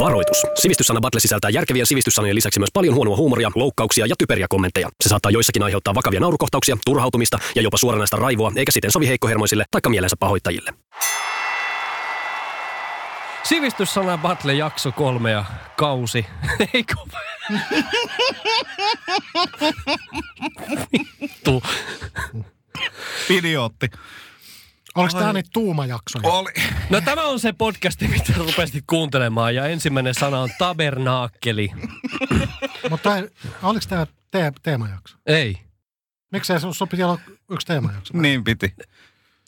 Varoitus. 0.00 0.42
Sivistyssana 0.54 1.00
Battle 1.00 1.20
sisältää 1.20 1.50
järkevien 1.50 1.86
sivistyssanojen 1.86 2.36
lisäksi 2.36 2.60
myös 2.60 2.70
paljon 2.74 2.94
huonoa 2.94 3.16
huumoria, 3.16 3.50
loukkauksia 3.54 4.06
ja 4.06 4.14
typeriä 4.18 4.46
kommentteja. 4.48 4.88
Se 5.00 5.08
saattaa 5.08 5.30
joissakin 5.30 5.62
aiheuttaa 5.62 5.94
vakavia 5.94 6.20
naurukohtauksia, 6.20 6.76
turhautumista 6.84 7.38
ja 7.54 7.62
jopa 7.62 7.76
suoranaista 7.76 8.16
raivoa, 8.16 8.52
eikä 8.56 8.72
siten 8.72 8.90
sovi 8.90 9.08
heikkohermoisille 9.08 9.64
tai 9.70 9.80
mielensä 9.88 10.16
pahoittajille. 10.20 10.74
Sivistyssana 13.42 14.18
Battle 14.18 14.54
jakso 14.54 14.92
kolme 14.92 15.30
ja 15.30 15.44
kausi. 15.76 16.26
Eikö? 16.74 16.94
Vittu. 21.20 21.62
Idiootti. 23.30 23.90
Oliko 24.94 25.18
tämä 25.18 25.32
niitä 25.32 25.50
tuumajaksoja? 25.52 26.28
Oli. 26.28 26.52
No 26.90 27.00
tämä 27.00 27.22
on 27.24 27.40
se 27.40 27.52
podcasti, 27.52 28.08
mitä 28.08 28.32
rupesit 28.36 28.84
kuuntelemaan 28.86 29.54
ja 29.54 29.66
ensimmäinen 29.66 30.14
sana 30.14 30.40
on 30.40 30.48
tabernaakkeli. 30.58 31.70
Mutta 32.90 33.10
tää- 33.10 33.28
oliko 33.62 33.84
tämä 33.88 34.06
te- 34.30 34.52
teemajakso? 34.62 35.16
Ei. 35.26 35.56
Miksei 36.32 36.60
sun 36.60 36.88
piti 36.90 37.02
olla 37.02 37.18
yksi 37.50 37.66
teemajakso? 37.66 38.18
Niin 38.18 38.44
piti. 38.44 38.74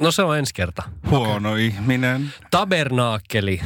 No 0.00 0.10
se 0.12 0.22
on 0.22 0.38
ensi 0.38 0.54
kerta. 0.54 0.82
Huono 1.10 1.56
ihminen. 1.56 2.32
Tabernaakkeli. 2.50 3.60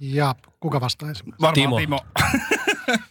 Ja 0.00 0.34
kuka 0.60 0.80
vastaa 0.80 1.08
ensimmäisenä? 1.08 1.46
Varmaan 1.46 1.54
Timo. 1.54 1.76
Timo. 1.78 2.00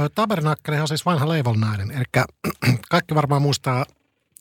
Ö, 0.00 0.08
Tabernakkeli 0.14 0.80
on 0.80 0.88
siis 0.88 1.06
vanha 1.06 1.28
leivolnainen, 1.28 1.90
eli 1.90 2.04
kaikki 2.90 3.14
varmaan 3.14 3.42
muistaa, 3.42 3.84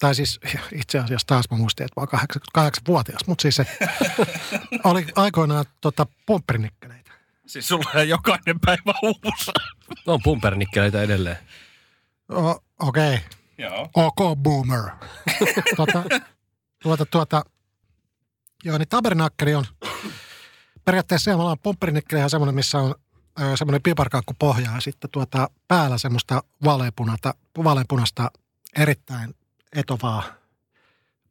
tai 0.04 0.16
siis 0.16 0.40
itse 0.76 1.00
asiassa 1.00 1.28
taas 1.28 1.46
mä 1.52 1.58
muistin, 1.58 1.86
että 1.86 2.00
mä 2.00 2.02
oon 2.02 2.08
kahdeksan, 2.08 2.42
kahdeksanvuotias, 2.54 3.28
mutta 3.28 3.42
siis 3.42 3.56
se 3.56 3.66
oli 4.84 5.06
aikoinaan 5.16 5.66
tota, 5.82 6.08
pumpperinikkereitä. 6.26 7.12
Siis 7.46 7.68
sulla 7.68 7.92
on 7.96 8.10
jokainen 8.10 8.60
päivä 8.60 8.94
uusi. 9.04 9.52
No 10.06 10.14
on 10.14 10.20
pumpernikkeleitä 10.24 11.02
edelleen. 11.02 11.38
O- 12.32 12.64
Okei, 12.80 13.16
okay. 13.16 13.20
Joo. 13.58 13.90
ok 13.96 14.38
boomer. 14.38 14.84
tuota, 15.76 16.04
tuota, 16.84 17.06
tuota, 17.06 17.44
joo, 18.64 18.78
niin 18.78 18.90
tabernakkeli 18.90 19.56
on 19.56 19.66
periaatteessa 20.86 21.32
semmoinen 21.32 21.60
pumpperinikkelä 21.64 22.24
on 22.24 22.30
semmoinen, 22.30 22.56
missä 22.56 22.78
on 22.78 22.96
semmoinen 23.56 23.82
piparkaakku 23.82 24.34
pohja 24.40 24.72
ja 24.76 24.82
sitten 24.82 25.10
tuota 25.10 25.50
päällä 25.68 25.98
semmoista 25.98 26.44
vaaleanpunasta, 26.64 27.34
vaaleanpunasta 27.64 28.32
erittäin 28.78 29.36
etovaa 29.76 30.24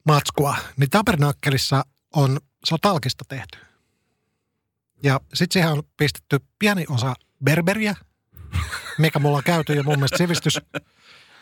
matskua. 0.06 0.56
Niin 0.76 0.90
tabernakkelissa 0.90 1.84
on, 2.16 2.40
se 2.64 2.74
on 2.74 2.78
talkista 2.82 3.24
tehty. 3.28 3.58
Ja 5.02 5.20
sitten 5.34 5.52
siihen 5.52 5.72
on 5.72 5.82
pistetty 5.96 6.40
pieni 6.58 6.84
osa 6.88 7.14
berberiä, 7.44 7.94
mikä 8.98 9.18
mulla 9.18 9.36
on 9.36 9.44
käyty 9.44 9.74
jo 9.74 9.82
mun 9.82 9.94
mielestä 9.98 10.18
sivistys, 10.18 10.58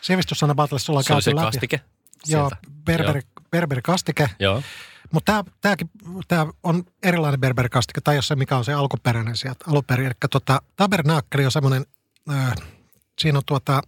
sivistyssana 0.01 0.55
Battlessa 0.55 0.91
ollaan 0.91 1.03
Se 1.03 1.07
käyty 1.07 1.21
se 1.21 1.35
läpi. 1.35 1.45
kastike. 1.45 1.81
Joo, 2.27 2.51
berberi, 2.85 3.21
berberikastike. 3.51 4.29
Joo. 4.39 4.63
Mutta 5.11 5.45
tämäkin 5.61 5.89
tää 6.27 6.47
on 6.63 6.83
erilainen 7.03 7.39
berberikastike, 7.39 8.01
tai 8.01 8.15
jos 8.15 8.27
se 8.27 8.35
mikä 8.35 8.57
on 8.57 8.65
se 8.65 8.73
alkuperäinen 8.73 9.37
sieltä 9.37 9.65
alunperin. 9.67 10.05
Eli 10.05 10.13
tota, 10.31 10.61
tabernaakkeli 10.75 11.45
on 11.45 11.51
semmoinen, 11.51 11.85
äh, 12.31 12.53
siinä 13.21 13.37
on 13.37 13.43
tuota 13.45 13.81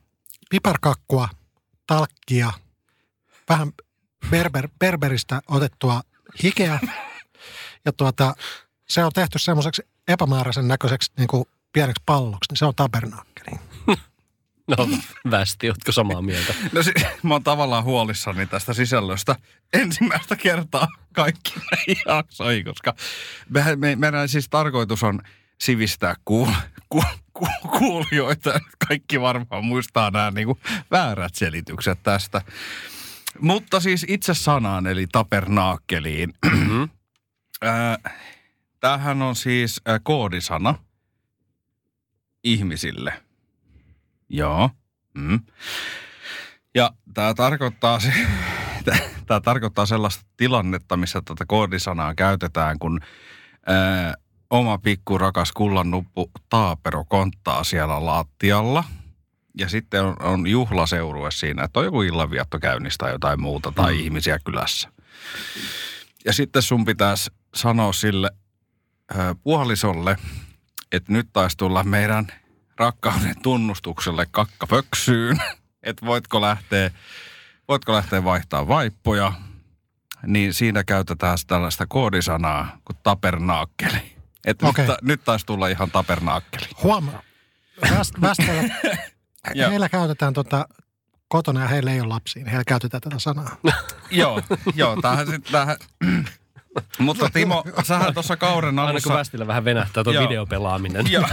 piparkakkua, 0.50 1.30
talkkia, 1.88 2.54
vähän 3.50 3.72
berber, 4.30 4.70
berberistä 4.80 5.42
otettua 5.48 6.02
hikeä. 6.44 6.80
Ja 7.86 7.94
tuota, 7.94 8.36
se 8.90 9.06
on 9.06 9.12
tehty 9.12 9.40
semmoiseksi 9.40 9.82
epämääräisen 10.08 10.68
näköiseksi 10.68 11.12
niin 11.18 11.28
kuin 11.28 11.46
pieneksi 11.74 12.04
palloksi, 12.06 12.52
niin 12.52 12.58
se 12.58 12.66
on 12.66 12.76
tabernaakkeli. 12.76 13.60
No 14.68 14.88
västi, 15.32 15.70
ootko 15.70 15.92
samaa 15.92 16.22
mieltä? 16.22 16.54
No 16.72 16.84
si- 16.84 16.94
mä 17.24 17.34
oon 17.34 17.44
tavallaan 17.44 17.84
huolissani 17.84 18.48
tästä 18.48 18.74
sisällöstä 18.74 19.36
ensimmäistä 19.74 20.36
kertaa 20.36 20.88
kaikki 21.14 21.54
jaksoihin, 22.08 22.66
koska 22.66 22.96
mehän, 23.50 23.80
me, 23.80 23.96
meidän 23.96 24.30
siis 24.30 24.50
tarkoitus 24.50 25.04
on 25.04 25.22
sivistää 25.62 26.16
kuul, 26.26 26.48
ku, 26.90 27.04
ku, 27.34 27.48
kuulijoita. 27.78 28.60
Kaikki 28.88 29.22
varmaan 29.22 29.66
muistaa 29.66 30.12
nämä 30.12 30.32
niinku 30.32 30.60
väärät 30.92 31.36
selitykset 31.36 32.00
tästä. 32.04 32.42
Mutta 33.40 33.80
siis 33.80 34.06
itse 34.08 34.34
sanaan, 34.34 34.88
eli 34.88 35.08
tapernaakkeliin. 35.12 36.34
Mm-hmm. 36.46 36.90
Ää, 37.62 37.98
Tämähän 38.84 39.22
on 39.22 39.36
siis 39.36 39.82
ää, 39.86 40.00
koodisana 40.00 40.76
ihmisille. 42.44 43.14
Joo. 44.30 44.70
Mm. 45.14 45.40
Ja 46.76 46.92
tämä 47.14 47.34
tarkoittaa, 47.34 48.00
se, 48.00 48.14
tämä 49.28 49.42
tarkoittaa 49.42 49.86
sellaista 49.86 50.26
tilannetta, 50.38 50.98
missä 50.98 51.22
tätä 51.26 51.46
koodisanaa 51.48 52.16
käytetään, 52.16 52.80
kun 52.80 53.00
ää, 53.66 54.14
oma 54.50 54.78
pikku 54.78 55.18
rakas 55.18 55.52
kullannuppu 55.52 56.32
Taapero 56.50 57.06
konttaa 57.06 57.64
siellä 57.64 58.06
lattialla. 58.06 58.84
Ja 59.58 59.70
sitten 59.70 60.04
on, 60.04 60.16
on 60.20 60.48
juhlaseurue 60.48 61.32
siinä, 61.32 61.64
että 61.64 61.80
on 61.80 61.86
joku 61.86 62.02
illanvietto 62.02 62.60
käynnistä 62.60 63.06
tai 63.06 63.12
jotain 63.12 63.42
muuta, 63.42 63.72
tai 63.72 63.94
mm. 63.94 64.00
ihmisiä 64.00 64.40
kylässä. 64.40 64.90
Ja 66.26 66.34
sitten 66.34 66.62
sun 66.62 66.86
pitäisi 66.86 67.32
sanoa 67.56 67.94
sille 67.94 68.32
ää, 69.18 69.36
puolisolle, 69.44 70.18
että 70.92 71.14
nyt 71.14 71.28
taisi 71.34 71.58
tulla 71.58 71.84
meidän 71.84 72.28
rakkauden 72.78 73.36
tunnustukselle 73.42 74.28
kakkapöksyyn, 74.32 75.38
että 75.84 76.06
voitko 76.06 76.42
lähteä, 76.42 76.92
voitko 77.68 77.94
lähteä 77.94 78.24
vaihtaa 78.24 78.68
vaippoja, 78.68 79.34
niin 80.28 80.54
siinä 80.54 80.84
käytetään 80.84 81.38
tällaista 81.48 81.86
koodisanaa 81.86 82.78
kuin 82.86 82.98
tapernaakkeli. 83.04 84.14
Että 84.46 84.68
Okei. 84.68 84.88
nyt, 84.88 84.96
ta- 84.96 85.02
nyt 85.02 85.22
taisi 85.26 85.46
tulla 85.46 85.68
ihan 85.68 85.92
tapernaakkeli. 85.92 86.66
Huomaa. 86.84 87.22
Väst, 87.92 88.22
västöllä, 88.22 88.64
Joo. 89.54 89.70
heillä 89.70 89.90
käytetään 89.90 90.34
tota, 90.34 90.68
kotona 91.28 91.62
ja 91.62 91.68
heillä 91.68 91.92
ei 91.92 92.02
ole 92.02 92.08
lapsia, 92.08 92.44
niin 92.44 92.50
heillä 92.50 92.64
käytetään 92.68 93.02
tätä 93.02 93.20
sanaa. 93.20 93.56
joo, 94.12 94.42
joo, 94.76 95.02
tämähän 95.02 95.28
sitten 95.28 95.52
tämähän... 95.52 95.78
Mutta 97.00 97.30
Timo, 97.30 97.64
sähän 97.84 98.14
tuossa 98.14 98.38
kauden 98.38 98.80
Aina 98.80 98.82
kun 98.82 98.90
alussa... 98.90 99.14
västillä 99.14 99.48
vähän 99.48 99.66
venähtää 99.66 100.04
tuo 100.04 100.14
Joo. 100.14 100.24
videopelaaminen. 100.24 101.12
Joo. 101.12 101.24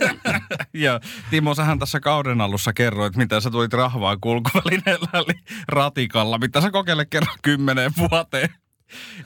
ja 0.74 1.00
Timo, 1.30 1.54
sähän 1.54 1.78
tässä 1.78 2.00
kauden 2.00 2.40
alussa 2.40 2.72
kerroit, 2.72 3.16
miten 3.16 3.42
sä 3.42 3.50
tulit 3.50 3.72
rahvaan 3.72 4.20
kulkuvälineellä 4.20 5.08
eli 5.12 5.40
ratikalla, 5.68 6.38
mitä 6.38 6.60
sä 6.60 6.70
kokeile 6.70 7.04
kerran 7.04 7.38
kymmeneen 7.42 7.92
vuoteen. 7.96 8.48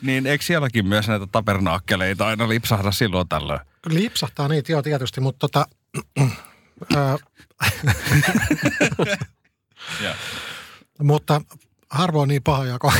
Niin 0.02 0.26
eikö 0.26 0.44
sielläkin 0.44 0.86
myös 0.86 1.08
näitä 1.08 1.26
tapernaakkeleita 1.32 2.26
aina 2.26 2.48
lipsahda 2.48 2.90
silloin 2.90 3.28
tällöin? 3.28 3.60
Lipsahtaa 3.88 4.48
niitä, 4.48 4.72
joo 4.72 4.82
tietysti, 4.82 5.20
mutta 5.20 5.48
tota. 5.48 5.66
mutta 11.02 11.40
harvoin 11.90 12.28
niin 12.28 12.42
pahoja 12.42 12.78
kuin 12.78 12.94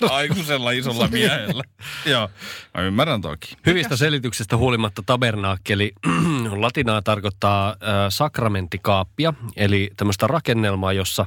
Aikuisella 0.10 0.70
isolla 0.70 1.08
miehellä. 1.08 1.62
Joo, 2.12 2.30
mä 2.74 2.82
ymmärrän 2.82 3.20
toki. 3.20 3.56
Hyvistä 3.66 3.96
selityksestä 3.96 4.56
huolimatta 4.56 5.02
tabernaakkeli 5.06 5.92
latinaa 6.64 7.02
tarkoittaa 7.02 7.68
äh, 7.68 7.76
sakramentikaappia, 8.08 9.34
eli 9.56 9.90
tämmöistä 9.96 10.26
rakennelmaa, 10.26 10.92
jossa 10.92 11.26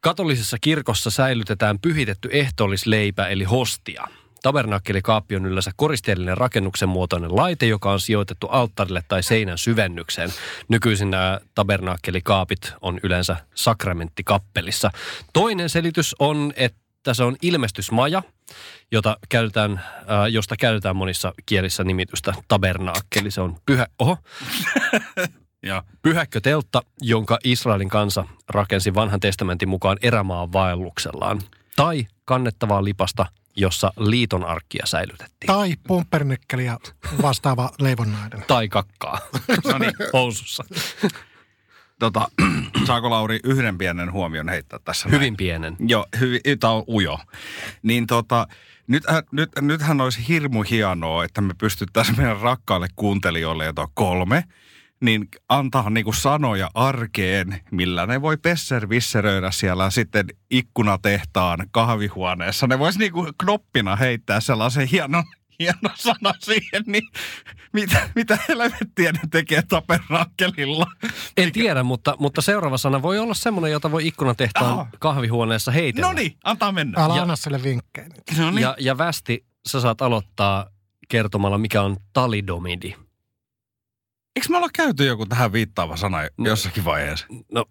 katolisessa 0.00 0.56
kirkossa 0.60 1.10
säilytetään 1.10 1.78
pyhitetty 1.78 2.28
ehtoollisleipä, 2.32 3.28
eli 3.28 3.44
hostia. 3.44 4.04
Tabernakkelikaappi 4.42 5.36
on 5.36 5.46
yleensä 5.46 5.70
koristeellinen 5.76 6.38
rakennuksen 6.38 6.88
muotoinen 6.88 7.36
laite, 7.36 7.66
joka 7.66 7.92
on 7.92 8.00
sijoitettu 8.00 8.46
alttarille 8.46 9.02
tai 9.08 9.22
seinän 9.22 9.58
syvennykseen. 9.58 10.30
Nykyisin 10.68 11.10
nämä 11.10 11.40
tabernakkelikaapit 11.54 12.72
on 12.80 13.00
yleensä 13.02 13.36
sakramentikappelissa. 13.54 14.90
Toinen 15.32 15.68
selitys 15.68 16.16
on, 16.18 16.52
että 16.56 17.14
se 17.14 17.24
on 17.24 17.36
ilmestysmaja, 17.42 18.22
jota 18.92 19.16
käytetään, 19.28 19.72
äh, 19.72 20.26
josta 20.30 20.56
käytetään 20.56 20.96
monissa 20.96 21.34
kielissä 21.46 21.84
nimitystä 21.84 22.34
tabernaakkeli. 22.48 23.30
Se 23.30 23.40
on 23.40 23.56
pyhä, 23.66 23.86
oho, 23.98 24.16
Ja 25.66 25.84
pyhäkköteltta, 26.02 26.82
jonka 27.00 27.38
Israelin 27.44 27.88
kansa 27.88 28.24
rakensi 28.48 28.94
vanhan 28.94 29.20
testamentin 29.20 29.68
mukaan 29.68 29.98
erämaan 30.02 30.52
vaelluksellaan. 30.52 31.40
Tai 31.76 32.06
kannettavaa 32.24 32.84
lipasta, 32.84 33.26
jossa 33.56 33.92
liiton 33.96 34.44
arkkia 34.44 34.86
säilytettiin. 34.86 35.46
Tai 35.46 35.74
pumpernikkeliä 35.88 36.78
vastaava 37.22 37.70
leivonnainen. 37.78 38.44
tai 38.48 38.68
kakkaa. 38.68 39.18
No 39.72 39.78
niin, 39.78 39.92
Housussa. 40.12 40.64
tota, 41.98 42.28
saako 42.86 43.10
Lauri 43.10 43.40
yhden 43.44 43.78
pienen 43.78 44.12
huomion 44.12 44.48
heittää 44.48 44.78
tässä? 44.84 45.08
näin? 45.08 45.20
Hyvin 45.20 45.36
pienen. 45.36 45.76
Joo, 45.86 46.06
hyvin, 46.20 46.40
tämä 46.60 46.72
on 46.72 46.84
ujo. 46.88 47.18
Niin 47.82 48.06
tota, 48.06 48.46
nyt, 48.86 49.04
nyt, 49.32 49.50
nythän 49.60 50.00
olisi 50.00 50.28
hirmu 50.28 50.62
hienoa, 50.62 51.24
että 51.24 51.40
me 51.40 51.54
pystyttäisiin 51.58 52.16
meidän 52.18 52.40
rakkaalle 52.40 52.88
kuuntelijoille, 52.96 53.64
jota 53.64 53.82
on 53.82 53.88
kolme, 53.94 54.44
niin 55.02 55.28
antaa 55.48 55.90
niinku 55.90 56.12
sanoja 56.12 56.70
arkeen, 56.74 57.60
millä 57.70 58.06
ne 58.06 58.22
voi 58.22 58.36
pesservisseröidä 58.36 59.50
siellä 59.50 59.90
sitten 59.90 60.26
ikkunatehtaan 60.50 61.58
kahvihuoneessa. 61.70 62.66
Ne 62.66 62.78
vois 62.78 62.98
niinku 62.98 63.28
knoppina 63.38 63.96
heittää 63.96 64.40
sellaisen 64.40 64.86
hienon, 64.88 65.24
hieno 65.58 65.90
sana 65.94 66.32
siihen, 66.38 66.82
niin 66.86 67.02
mitä, 67.72 68.08
mitä 68.14 68.38
helvettiä 68.48 69.12
ne 69.12 69.20
tekee 69.30 69.62
taperakkelilla? 69.62 70.86
En 71.36 71.52
tiedä, 71.52 71.82
mutta, 71.82 72.16
mutta 72.18 72.42
seuraava 72.42 72.78
sana 72.78 73.02
voi 73.02 73.18
olla 73.18 73.34
semmoinen, 73.34 73.72
jota 73.72 73.90
voi 73.90 74.06
ikkunatehtaan 74.06 74.78
Ah. 74.78 74.88
kahvihuoneessa 75.00 75.70
heitellä. 75.72 76.06
No 76.06 76.12
niin, 76.12 76.36
antaa 76.44 76.72
mennä. 76.72 77.04
Älä 77.04 77.16
Ja- 77.16 77.22
anna 77.22 77.36
sille 77.36 77.62
vinkkejä. 77.62 78.08
nyt. 78.08 78.38
Niin. 78.38 78.58
Ja, 78.62 78.76
ja 78.80 78.98
Västi, 78.98 79.44
sä 79.68 79.80
saat 79.80 80.02
aloittaa 80.02 80.66
kertomalla, 81.08 81.58
mikä 81.58 81.82
on 81.82 81.96
talidomidi. 82.12 82.94
Eikö 84.36 84.48
me 84.48 84.56
olla 84.56 84.68
käyty 84.72 85.04
joku 85.06 85.26
tähän 85.26 85.52
viittaava 85.52 85.96
sana 85.96 86.18
jossakin 86.38 86.84
vaiheessa? 86.84 87.26
No, 87.52 87.64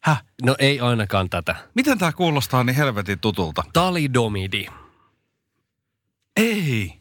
Häh? 0.00 0.24
no 0.42 0.56
ei 0.58 0.80
ainakaan 0.80 1.30
tätä. 1.30 1.56
Miten 1.74 1.98
tämä 1.98 2.12
kuulostaa 2.12 2.64
niin 2.64 2.76
helvetin 2.76 3.18
tutulta? 3.18 3.64
Talidomidi. 3.72 4.66
Ei. 6.36 6.92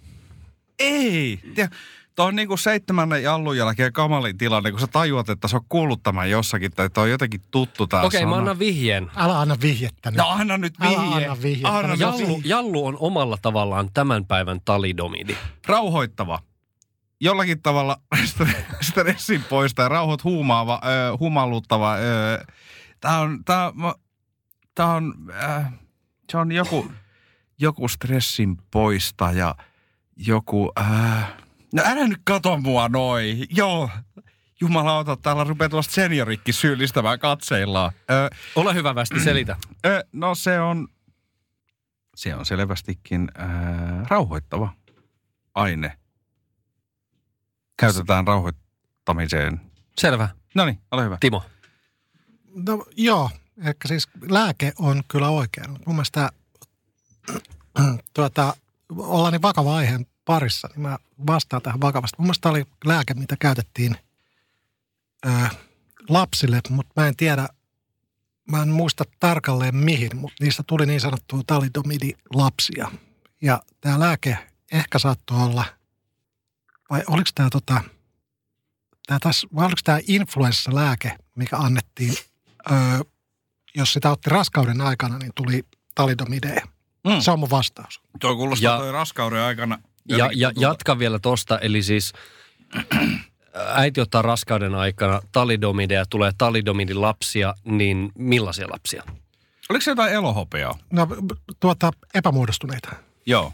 Ei. 0.80 1.40
Tiedä, 1.56 1.76
Tuo 2.16 2.26
on 2.26 2.36
niinku 2.36 2.58
seitsemännen 2.58 3.24
jallun 3.24 3.58
jälkeen 3.58 3.94
kamalin 3.94 4.38
tilanne, 4.38 4.72
kun 4.72 4.80
sä 4.80 4.88
tajuat, 4.88 5.30
että 5.30 5.48
sä 5.48 5.58
oot 5.58 5.66
kuullut 5.70 6.04
tämän 6.04 6.30
jossakin, 6.30 6.72
tai 6.72 6.86
että 6.86 7.02
on 7.02 7.10
jotenkin 7.10 7.42
tuttu 7.52 7.88
tää 7.88 8.02
Okei, 8.02 8.20
sana. 8.20 8.30
mä 8.32 8.38
annan 8.38 8.60
vihjeen. 8.60 9.12
Älä 9.16 9.40
anna 9.40 9.56
vihjettä 9.62 10.12
nyt. 10.12 10.18
No 10.18 10.28
anna 10.28 10.58
nyt 10.58 10.74
Älä 10.82 10.90
vihje. 10.90 11.26
anna 11.26 11.42
vihjettä. 11.42 11.78
Anna 11.78 11.88
No, 11.88 11.96
Jallu, 12.00 12.18
vihje. 12.18 12.42
jallu 12.46 12.86
on 12.86 12.98
omalla 13.00 13.38
tavallaan 13.42 13.90
tämän 13.94 14.26
päivän 14.26 14.62
talidomidi. 14.66 15.36
Rauhoittava. 15.68 16.40
Jollakin 17.22 17.62
tavalla 17.62 17.98
stre- 18.16 18.76
stressin 18.82 19.44
poista 19.44 19.82
ja 19.82 19.90
rauhoit 19.90 20.24
huumaava, 20.24 20.82
ö, 20.84 21.18
humaluttava. 21.20 21.96
Ö, 21.96 22.46
tää 23.02 23.20
on, 23.20 23.44
tää, 23.46 23.72
mä- 23.76 23.96
tää 24.76 24.88
on, 24.88 25.14
äh, 25.44 25.74
se 26.32 26.38
on 26.38 26.52
joku, 26.52 26.92
joku 27.60 27.88
stressin 27.88 28.58
poistaja, 28.72 29.56
joku, 30.16 30.72
äh, 30.80 31.34
no 31.74 31.84
älä 31.86 32.08
nyt 32.08 32.22
kato 32.24 32.58
mua 32.58 32.90
noin. 32.90 33.48
Joo, 33.50 33.90
jumalauta, 34.62 35.18
täällä 35.18 35.44
rupeaa 35.44 35.70
tuosta 35.70 35.94
seniorikki 35.94 36.54
syyllistämään 36.54 37.20
katseillaan. 37.20 37.92
Ö, 38.12 38.30
Ole 38.56 38.74
hyvä 38.74 38.96
Västi, 38.96 39.20
selitä. 39.20 39.58
Ö, 39.86 40.04
no 40.14 40.36
se 40.36 40.60
on, 40.60 40.88
se 42.16 42.36
on 42.36 42.46
selvästikin 42.46 43.32
ää, 43.38 44.06
rauhoittava 44.10 44.74
aine. 45.56 45.99
Käytetään 47.80 48.28
rauhoittamiseen. 48.28 49.62
Selvä. 49.98 50.30
No 50.56 50.66
niin, 50.66 50.80
ole 50.92 51.04
hyvä. 51.04 51.18
Timo. 51.20 51.44
No 52.56 52.86
joo, 52.98 53.30
ehkä 53.66 53.88
siis 53.88 54.08
lääke 54.30 54.74
on 54.80 55.04
kyllä 55.08 55.30
oikein. 55.30 55.70
Mun 55.70 55.96
mielestä 55.96 56.30
tuota, 58.14 58.56
ollaan 58.98 59.34
niin 59.34 59.42
vakava 59.42 59.76
aiheen 59.76 60.06
parissa, 60.26 60.68
niin 60.68 60.82
mä 60.82 60.98
vastaan 61.28 61.62
tähän 61.62 61.82
vakavasti. 61.82 62.16
Mun 62.18 62.26
mielestä 62.26 62.50
oli 62.50 62.66
lääke, 62.86 63.14
mitä 63.14 63.36
käytettiin 63.40 63.96
ö, 65.26 65.30
lapsille, 66.10 66.62
mutta 66.70 67.02
mä 67.02 67.08
en 67.08 67.16
tiedä, 67.16 67.48
mä 68.52 68.62
en 68.62 68.70
muista 68.70 69.04
tarkalleen 69.20 69.76
mihin, 69.76 70.18
mutta 70.18 70.44
niistä 70.44 70.64
tuli 70.68 70.86
niin 70.86 71.02
sanottua 71.02 71.42
talidomidi-lapsia. 71.48 72.92
Ja 73.42 73.62
tämä 73.82 74.00
lääke 74.00 74.38
ehkä 74.72 75.00
saattoi 75.00 75.44
olla, 75.44 75.66
vai 76.90 77.04
oliko 77.08 77.30
tämä 77.36 77.50
tota, 77.50 77.82
tää 79.08 79.20
taas, 79.20 79.48
vai 79.56 79.66
oliko 79.66 79.82
tämä 79.84 80.00
influenssa-lääke, 80.08 81.18
mikä 81.36 81.58
annettiin, 81.58 82.14
öö, 82.72 82.78
jos 83.76 83.94
sitä 83.94 84.12
otti 84.12 84.30
raskauden 84.30 84.82
aikana, 84.82 85.18
niin 85.18 85.32
tuli 85.36 85.64
talidomideja. 85.96 86.62
Mm. 87.08 87.20
Se 87.20 87.32
on 87.32 87.40
mun 87.40 87.50
vastaus. 87.50 88.02
Tuo 88.20 88.36
kuulostaa 88.36 88.72
Ja- 88.74 88.78
toi 88.78 88.92
raskauden 88.92 89.42
aikana. 89.42 89.80
Ja, 90.10 90.30
ja 90.36 90.52
jatka 90.56 91.00
vielä 91.00 91.20
tosta, 91.20 91.60
eli 91.60 91.84
siis 91.84 92.14
äiti 93.74 94.02
ottaa 94.02 94.22
raskauden 94.22 94.76
aikana 94.76 95.22
talidomideja, 95.32 96.06
tulee 96.06 96.32
talidomidin 96.38 97.02
lapsia, 97.02 97.56
niin 97.66 98.12
millaisia 98.18 98.68
lapsia? 98.70 99.04
Oliko 99.70 99.82
se 99.84 99.92
jotain 99.92 100.14
elohopeaa? 100.14 100.78
No 100.94 101.08
tuota, 101.60 101.92
epämuodostuneita. 102.14 102.90
Joo. 103.26 103.54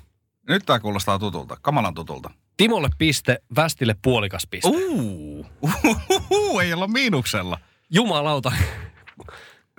Nyt 0.50 0.64
tää 0.66 0.80
kuulostaa 0.80 1.20
tutulta, 1.20 1.58
kamalan 1.62 1.94
tutulta. 1.94 2.30
Timolle 2.58 2.90
piste, 2.98 3.38
Västille 3.56 3.96
puolikas 4.02 4.48
piste. 4.50 4.68
Uuu, 4.70 5.46
Uhuhuhu, 5.62 6.60
ei 6.60 6.74
olla 6.74 6.88
miinuksella. 6.88 7.60
Jumalauta, 7.90 8.52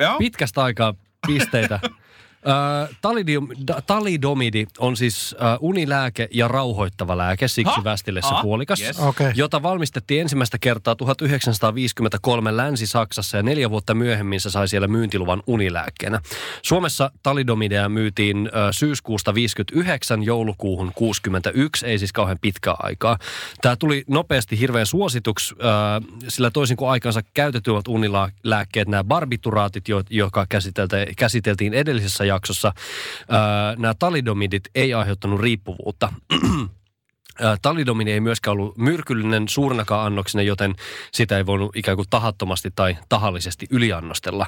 Joo. 0.01 0.19
pitkästä 0.19 0.63
aikaa 0.63 0.95
pisteitä. 1.27 1.81
Talidium, 3.03 3.49
da, 3.67 3.83
talidomidi 3.87 4.67
on 4.79 4.97
siis 4.97 5.33
ö, 5.35 5.37
unilääke 5.61 6.29
ja 6.31 6.49
rauhoittava 6.49 7.17
lääke, 7.19 7.49
siksi 7.49 7.75
Ha? 7.77 7.85
Västille 7.85 8.23
se 8.23 8.29
Ha? 8.29 8.43
puolikas. 8.43 8.81
Yes. 8.81 9.01
Okay. 9.01 9.33
jota 9.35 9.63
valmistettiin 9.63 10.21
ensimmäistä 10.21 10.59
kertaa 10.59 10.95
1953 10.97 12.57
Länsi-Saksassa 12.57 13.37
ja 13.37 13.43
neljä 13.43 13.71
vuotta 13.71 13.95
myöhemmin 13.95 14.41
se 14.41 14.51
sai 14.51 14.69
siellä 14.69 14.89
myyntiluvan 14.89 15.43
unilääkkeenä. 15.47 16.21
Suomessa 16.63 17.11
talidomideja 17.23 17.89
myytiin 17.89 18.47
ö, 18.47 18.51
syyskuusta 18.73 19.35
59 19.35 20.23
joulukuuhun 20.23 20.93
61, 20.95 21.87
ei 21.87 21.99
siis 21.99 22.13
kauhean 22.13 22.39
pitkää 22.41 22.75
aikaa. 22.79 23.19
Tämä 23.63 23.77
tuli 23.77 24.05
nopeasti 24.09 24.59
hirveän 24.59 24.87
suosituksi, 24.87 25.55
ö, 25.61 25.65
sillä 26.29 26.51
toisin 26.51 26.77
kuin 26.77 26.91
aikansa 26.91 27.21
käytetyvät 27.35 27.89
unilääkkeet, 27.89 28.89
nämä 28.89 29.05
barbituraatit, 29.05 29.89
jo- 29.89 30.03
joka 30.11 30.47
käsiteltiin 31.17 31.75
edellisessä 31.75 32.25
jaksossa, 32.37 32.73
ö, 32.77 33.77
nämä 33.79 33.95
talidomidit 33.99 34.65
ei 34.75 34.95
aiheuttanut 34.95 35.41
riippuvuutta. 35.41 36.13
Talidomini 37.63 38.13
ei 38.13 38.21
myöskään 38.21 38.53
ollut 38.53 38.79
myrkyllinen 38.79 39.49
suurinakaan 39.49 40.07
annoksena, 40.07 40.43
joten 40.43 40.75
sitä 41.13 41.37
ei 41.37 41.47
voinut 41.47 41.77
ikään 41.77 41.97
kuin 41.97 42.07
tahattomasti 42.11 42.71
tai 42.77 42.97
tahallisesti 43.09 43.67
yliannostella. 43.71 44.47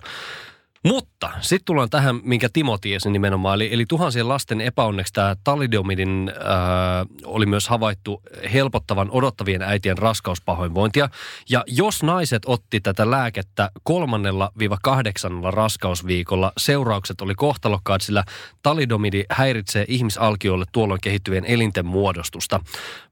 Mutta 0.84 1.30
sitten 1.40 1.64
tullaan 1.64 1.90
tähän, 1.90 2.20
minkä 2.22 2.48
Timo 2.52 2.78
tiesi 2.78 3.10
nimenomaan. 3.10 3.54
Eli, 3.54 3.68
eli 3.72 3.84
tuhansien 3.88 4.28
lasten 4.28 4.60
epäonneksi 4.60 5.12
tämä 5.12 5.36
talidomidin 5.44 6.32
ää, 6.44 7.06
oli 7.24 7.46
myös 7.46 7.68
havaittu 7.68 8.22
helpottavan 8.52 9.10
odottavien 9.10 9.62
äitien 9.62 9.98
raskauspahoinvointia. 9.98 11.08
Ja 11.50 11.64
jos 11.66 12.02
naiset 12.02 12.42
otti 12.46 12.80
tätä 12.80 13.10
lääkettä 13.10 13.70
kolmannella 13.82 14.50
viiva 14.58 14.78
kahdeksannella 14.82 15.50
raskausviikolla, 15.50 16.52
seuraukset 16.56 17.20
oli 17.20 17.34
kohtalokkaat, 17.34 18.00
sillä 18.00 18.24
talidomidi 18.62 19.24
häiritsee 19.30 19.84
ihmisalkioille 19.88 20.64
tuolloin 20.72 21.00
kehittyvien 21.00 21.44
elinten 21.44 21.86
muodostusta. 21.86 22.60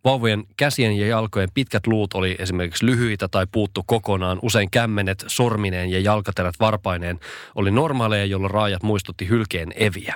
Vauvojen 0.04 0.44
käsien 0.56 0.98
ja 0.98 1.06
jalkojen 1.06 1.48
pitkät 1.54 1.86
luut 1.86 2.14
oli 2.14 2.36
esimerkiksi 2.38 2.86
lyhyitä 2.86 3.28
tai 3.28 3.46
puuttu 3.52 3.82
kokonaan. 3.86 4.38
Usein 4.42 4.70
kämmenet, 4.70 5.24
sormineen 5.26 5.90
ja 5.90 6.00
jalkaterät 6.00 6.54
varpaineen 6.60 7.20
oli 7.56 7.70
normaaleja, 7.70 8.24
jolloin 8.24 8.50
raajat 8.50 8.82
muistutti 8.82 9.28
hylkeen 9.28 9.72
eviä. 9.76 10.14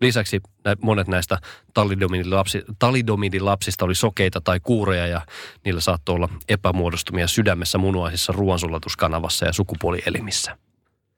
Lisäksi 0.00 0.40
monet 0.82 1.08
näistä 1.08 1.38
talidomidin, 1.74 2.30
lapsi, 2.34 2.62
talidomidin 2.78 3.44
lapsista 3.44 3.84
oli 3.84 3.94
sokeita 3.94 4.40
tai 4.40 4.60
kuureja 4.60 5.06
ja 5.06 5.20
niillä 5.64 5.80
saattoi 5.80 6.14
olla 6.14 6.28
epämuodostumia 6.48 7.28
sydämessä, 7.28 7.78
munuaisissa, 7.78 8.32
ruoansulatuskanavassa 8.32 9.46
ja 9.46 9.52
sukupuolielimissä. 9.52 10.56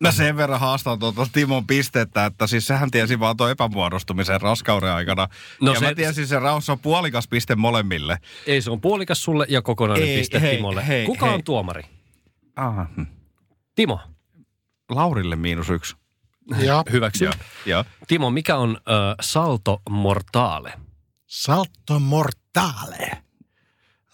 Mä 0.00 0.12
sen 0.12 0.37
verran 0.37 0.61
haastan 0.61 0.99
tuota 0.99 1.26
Timon 1.33 1.67
pistettä, 1.67 2.26
että 2.26 2.47
siis 2.47 2.67
sehän 2.67 2.91
tiesi 2.91 3.21
vaan 3.21 3.37
tuon 3.37 3.50
epämuodostumisen 3.50 4.41
raskauden 4.41 4.91
aikana. 4.93 5.29
No 5.61 5.73
ja 5.73 5.81
se- 5.81 5.87
mä 5.87 5.95
tiesin 5.95 6.26
sen 6.26 6.43
raus 6.43 6.69
on 6.71 6.79
puolikas 6.79 7.29
piste 7.29 7.55
molemmille. 7.57 8.19
Ei, 8.47 8.62
se 8.62 8.71
on 8.71 8.81
puolikas 8.81 9.23
sulle 9.23 9.47
ja 9.49 9.62
kokonainen 9.62 10.09
Ei, 10.09 10.19
piste 10.19 10.41
hei, 10.41 10.57
Timolle. 10.57 10.87
hei, 10.87 11.07
Kuka 11.07 11.26
hei. 11.26 11.35
on 11.35 11.45
tuomari? 11.45 11.83
Aha. 12.57 12.87
Timo, 13.75 14.00
Laurille 14.94 15.37
miinus 15.37 15.70
yksi. 15.70 15.96
Joo. 16.58 16.84
hyväksy. 16.92 17.25
Joo. 17.25 17.34
Joo. 17.66 17.84
Timo, 18.06 18.30
mikä 18.30 18.56
on 18.56 18.76
ö, 18.76 18.90
salto 19.20 19.82
mortale? 19.90 20.72
Salto 21.26 21.99
mortale. 22.00 23.22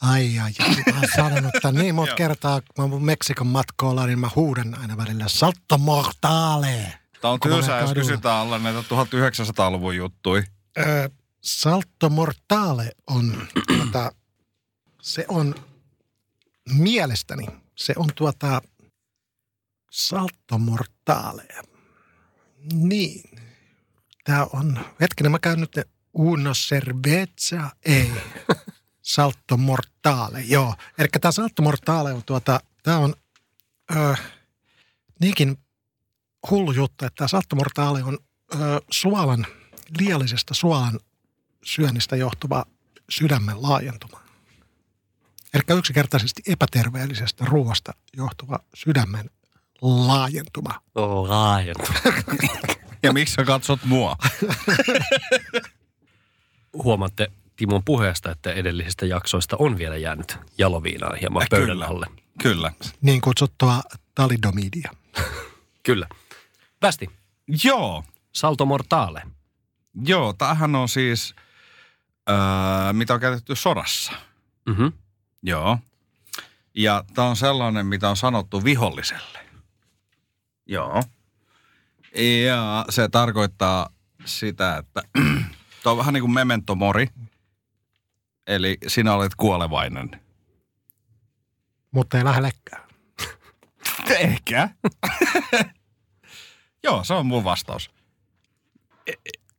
Ai 0.03 0.39
ai, 0.39 0.53
ai. 0.61 0.93
Mä 0.93 0.99
oon 0.99 1.09
sanonut 1.17 1.53
tämän 1.63 1.75
niin 1.75 1.95
monta 1.95 2.15
kertaa, 2.25 2.61
kun 2.61 2.85
mä 2.85 2.87
mun 2.87 3.05
Meksikon 3.05 3.47
matkoilla, 3.47 4.07
niin 4.07 4.19
mä 4.19 4.31
huudan 4.37 4.79
aina 4.81 4.97
välillä 4.97 5.29
salto 5.29 5.79
mortale. 5.79 6.99
Tämä 7.21 7.33
on 7.33 7.41
tylsää, 7.41 7.75
menen 7.75 7.97
jos 7.97 8.07
kysytään 8.07 8.37
alle 8.37 8.59
näitä 8.59 8.81
1900-luvun 8.81 9.97
juttui. 9.97 10.45
Ö, 10.79 11.11
Salto 11.41 12.11
Mortale 12.11 12.91
on, 13.07 13.47
tuota, 13.67 14.13
se 15.03 15.25
on 15.29 15.55
mielestäni, 16.73 17.47
se 17.75 17.95
on 17.97 18.09
tuota, 18.15 18.63
Salto 19.99 20.59
Mortale. 20.59 21.49
Niin. 22.73 23.31
Tämä 24.25 24.47
on, 24.53 24.81
hetkinen, 25.01 25.33
mä 25.33 25.39
käyn 25.39 25.61
nyt 25.61 25.79
Uno 26.13 26.53
Cerveza, 26.55 27.71
ei. 27.85 28.13
Salto 29.03 29.57
Mortale, 29.57 30.41
joo. 30.41 30.75
Eli 30.99 31.09
tämä 31.21 31.33
Salto 31.33 31.63
Mortale 31.63 32.13
on 32.13 32.23
tuota, 32.27 32.61
tämä 32.83 32.99
on 32.99 33.15
ö, 33.97 34.15
niinkin 35.21 35.59
hullu 36.51 36.73
juttu, 36.73 37.05
että 37.05 37.17
tämä 37.17 37.29
Salto 37.29 37.57
Mortale 37.57 38.05
on 38.05 38.19
ö, 38.55 38.57
suolan, 38.91 39.47
liiallisesta 39.99 40.55
suolan 40.55 41.01
syönnistä 41.65 42.17
johtuva 42.17 42.65
sydämen 43.11 43.63
laajentuma. 43.63 44.21
Eli 45.55 45.79
yksinkertaisesti 45.79 46.43
epäterveellisestä 46.47 47.45
ruoasta 47.45 47.93
johtuva 48.17 48.59
sydämen 48.75 49.31
laajentuma. 49.83 50.81
Oh, 50.95 51.29
laajentu. 51.29 51.83
Ja 53.03 53.13
miksi 53.13 53.35
sä 53.35 53.45
katsot 53.45 53.81
mua? 53.85 54.17
Huomaatte 56.85 57.33
Timon 57.57 57.85
puheesta, 57.85 58.31
että 58.31 58.53
edellisistä 58.53 59.07
jaksoista 59.07 59.57
on 59.59 59.79
vielä 59.79 59.97
jäänyt 59.97 60.39
jaloviinaa 60.59 61.15
hieman 61.21 61.43
Äh, 61.43 61.49
pöydän 61.51 61.83
alle. 61.83 62.07
Kyllä. 62.43 62.73
Niin 63.01 63.21
kutsuttua 63.21 63.81
talidomidia. 64.15 64.91
Kyllä. 65.87 66.07
Västi, 66.83 67.11
Joo, 67.65 68.05
salto 68.33 68.67
mortale. 68.67 69.23
joo, 70.07 70.33
tämähän 70.33 70.75
on 70.75 70.89
siis, 70.89 71.35
öö, 72.31 72.37
mitä 72.93 73.15
on 73.15 73.21
käytetty 73.21 73.55
sodassa. 73.57 74.13
Mm-hmm. 74.67 74.93
Joo. 75.43 75.79
Ja 76.75 77.05
tämä 77.15 77.29
on 77.29 77.37
sellainen, 77.37 77.87
mitä 77.87 78.09
on 78.11 78.17
sanottu 78.17 78.65
viholliselle. 78.65 79.39
Joo. 80.69 81.03
Ja 82.47 82.85
se 82.91 83.09
tarkoittaa 83.09 83.89
sitä, 84.25 84.77
että 84.77 85.03
tämä 85.83 85.91
on 85.91 85.99
vähän 85.99 86.15
niin 86.15 86.23
kuin 86.23 86.33
memento 86.33 86.75
mori. 86.75 87.07
Eli 88.47 88.79
sinä 88.87 89.15
olet 89.15 89.35
kuolevainen. 89.35 90.11
Mutta 91.91 92.19
ei 92.19 92.25
lähellekään. 92.25 92.89
Ehkä. 94.19 94.69
Joo, 96.85 97.05
se 97.05 97.15
on 97.15 97.27
mun 97.27 97.45
vastaus. 97.45 97.91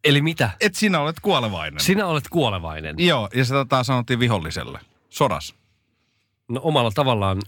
Eli 0.04 0.22
mitä? 0.22 0.50
Et 0.60 0.76
sinä 0.76 1.00
olet 1.00 1.20
kuolevainen. 1.20 1.80
Sinä 1.80 2.06
olet 2.08 2.28
kuolevainen. 2.30 2.96
Joo, 3.00 3.30
ja 3.34 3.46
sitä 3.46 3.66
taas 3.66 3.88
sanottiin 3.88 4.20
viholliselle. 4.20 4.80
Sodas. 5.10 5.56
No 6.48 6.62
omalla 6.64 6.92
tavallaan 6.92 7.42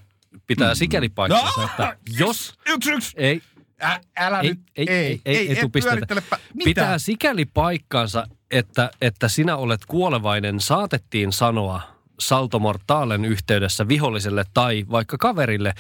pitää 0.48 0.76
sikäli 0.76 1.10
paikkansa, 1.10 1.62
No! 1.62 1.66
että 1.66 1.98
jos... 2.18 2.58
Yksi, 2.68 2.92
yksi. 2.92 3.14
Ei, 3.18 3.42
Ä, 3.84 4.00
älä 4.18 4.40
ei, 4.40 4.50
nyt. 4.50 4.60
ei, 4.76 4.90
ei, 4.90 5.22
ei, 5.26 5.50
ei, 5.50 5.70
pyörittelepä. 5.82 6.40
Mitä? 6.54 6.66
Pitää 6.66 7.00
sikäli 7.00 7.46
paikkansa, 7.46 8.28
että, 8.52 8.92
että 9.02 9.28
sinä 9.28 9.58
olet 9.58 9.82
kuolevainen, 9.88 10.60
saatettiin 10.60 11.32
sanoa 11.32 11.82
saltomortaalen 12.20 13.26
yhteydessä 13.26 13.88
viholliselle 13.88 14.46
tai 14.54 14.86
vaikka 14.92 15.18
kaverille, 15.18 15.74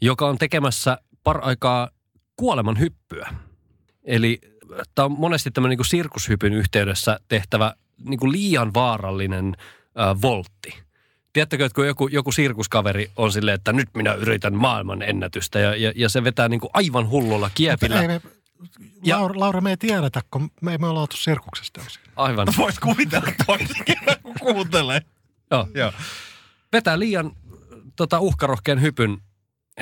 joka 0.00 0.28
on 0.28 0.38
tekemässä 0.38 0.98
paraikaa 1.24 1.90
kuoleman 2.36 2.78
hyppyä. 2.78 3.28
Eli 4.04 4.40
tämä 4.94 5.06
on 5.06 5.12
monesti 5.18 5.50
tämmöinen 5.50 5.78
niin 5.78 5.86
sirkushypyn 5.86 6.52
yhteydessä 6.52 7.20
tehtävä 7.28 7.74
niin 8.04 8.18
kuin 8.20 8.32
liian 8.32 8.74
vaarallinen 8.74 9.56
äh, 10.00 10.22
voltti. 10.22 10.84
Tiedättekö, 11.34 11.66
että 11.66 11.74
kun 11.74 11.86
joku, 11.86 12.08
joku 12.08 12.32
sirkuskaveri 12.32 13.10
on 13.16 13.32
silleen, 13.32 13.54
että 13.54 13.72
nyt 13.72 13.88
minä 13.94 14.12
yritän 14.14 14.54
maailman 14.54 15.02
ennätystä 15.02 15.58
ja, 15.58 15.76
ja, 15.76 15.92
ja 15.96 16.08
se 16.08 16.24
vetää 16.24 16.48
niin 16.48 16.60
kuin 16.60 16.70
aivan 16.74 17.08
hullulla 17.08 17.50
kiepillä. 17.54 18.02
Ei 18.02 18.08
me, 18.08 18.20
Ja- 19.04 19.16
Laura, 19.18 19.40
Laura, 19.40 19.60
me 19.60 19.70
ei 19.70 19.76
tiedetä, 19.76 20.20
kun 20.30 20.50
me 20.60 20.72
ei 20.72 20.78
me 20.78 20.86
olla 20.86 21.00
oltu 21.00 21.16
sirkuksesta. 21.16 21.80
Aivan. 22.16 22.46
Voisi 22.58 22.80
kuvitella 22.80 23.32
toisinkin, 23.46 23.96
kun 24.22 24.34
kuuntelee. 24.40 25.00
Joo. 25.50 25.68
Joo. 25.74 25.92
vetää 26.72 26.98
liian 26.98 27.32
tota, 27.96 28.20
uhkarohkeen 28.20 28.80
hypyn, 28.82 29.18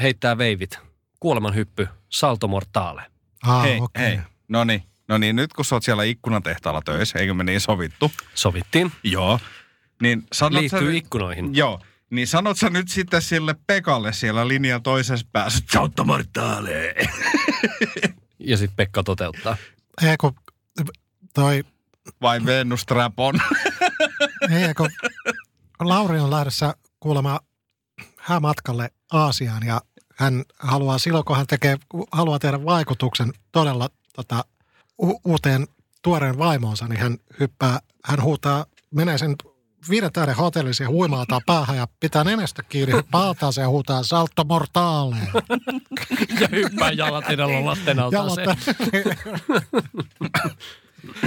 heittää 0.02 0.38
veivit. 0.38 0.78
Kuoleman 1.20 1.54
hyppy, 1.54 1.88
salto 2.08 2.48
mortale. 2.48 3.02
Ah, 3.46 3.62
hei, 3.62 3.80
okei. 3.80 4.02
hei. 4.04 4.18
No 4.48 4.64
niin. 4.64 4.82
No 5.08 5.18
niin, 5.18 5.36
nyt 5.36 5.52
kun 5.52 5.64
sä 5.64 5.74
oot 5.74 5.84
siellä 5.84 6.02
ikkunatehtaalla 6.04 6.82
töissä, 6.84 7.18
eikö 7.18 7.34
me 7.34 7.44
niin 7.44 7.60
sovittu? 7.60 8.12
Sovittiin. 8.34 8.92
Joo. 9.02 9.40
Niin 10.02 10.26
sanot 10.32 10.60
Liittyy 10.60 10.92
sä, 10.92 10.98
ikkunoihin. 10.98 11.54
Joo. 11.54 11.80
Niin 12.10 12.26
sanot 12.26 12.58
sä 12.58 12.70
nyt 12.70 12.88
sitten 12.88 13.22
sille 13.22 13.54
Pekalle 13.66 14.12
siellä 14.12 14.48
linjan 14.48 14.82
toisessa 14.82 15.26
päässä, 15.32 15.64
Ciao 15.70 15.88
Mortale. 16.04 16.94
Ja 18.38 18.56
sitten 18.56 18.76
Pekka 18.76 19.02
toteuttaa. 19.02 19.56
Ei, 20.02 20.16
kun 20.16 20.34
toi, 21.34 21.64
Vai 22.22 22.44
Venus 22.46 22.86
Trapon. 22.86 23.34
ei, 24.66 24.74
kun 24.74 24.90
Lauri 25.80 26.20
on 26.20 26.30
lähdössä 26.30 26.74
kuulemma 27.00 27.40
häämatkalle 28.16 28.90
Aasiaan 29.12 29.66
ja 29.66 29.80
hän 30.16 30.44
haluaa 30.58 30.98
silloin, 30.98 31.24
kun 31.24 31.36
hän 31.36 31.46
tekee, 31.46 31.76
haluaa 32.12 32.38
tehdä 32.38 32.64
vaikutuksen 32.64 33.32
todella 33.52 33.88
tota, 34.14 34.44
u- 35.02 35.20
uuteen 35.24 35.66
tuoreen 36.02 36.38
vaimoonsa, 36.38 36.88
niin 36.88 37.00
hän 37.00 37.16
hyppää, 37.40 37.78
hän 38.04 38.22
huutaa, 38.22 38.66
menee 38.94 39.18
sen 39.18 39.34
viiden 39.90 40.12
tähden 40.12 40.36
hotellin 40.36 40.74
siihen 40.74 40.92
huimaaltaan 40.92 41.42
päähän 41.46 41.76
ja 41.76 41.86
pitää 42.00 42.24
nenästä 42.24 42.62
kiinni, 42.62 42.94
altaan 43.12 43.52
ja 43.60 43.68
huutaa 43.68 44.02
salto 44.02 44.44
mortale. 44.44 45.16
Ja 46.40 46.48
hyppää 46.50 46.92
jalat 46.92 47.30
edellä 47.30 47.64
lasten. 47.64 47.96
Jalat, 47.96 48.38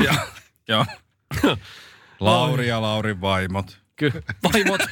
ja, 0.05 0.13
joo. 0.67 0.85
Lauri 2.19 2.67
ja 2.67 2.81
Laurin 2.81 3.21
vaimot. 3.21 3.79
Kyllä. 3.95 4.21
Vaimot. 4.43 4.81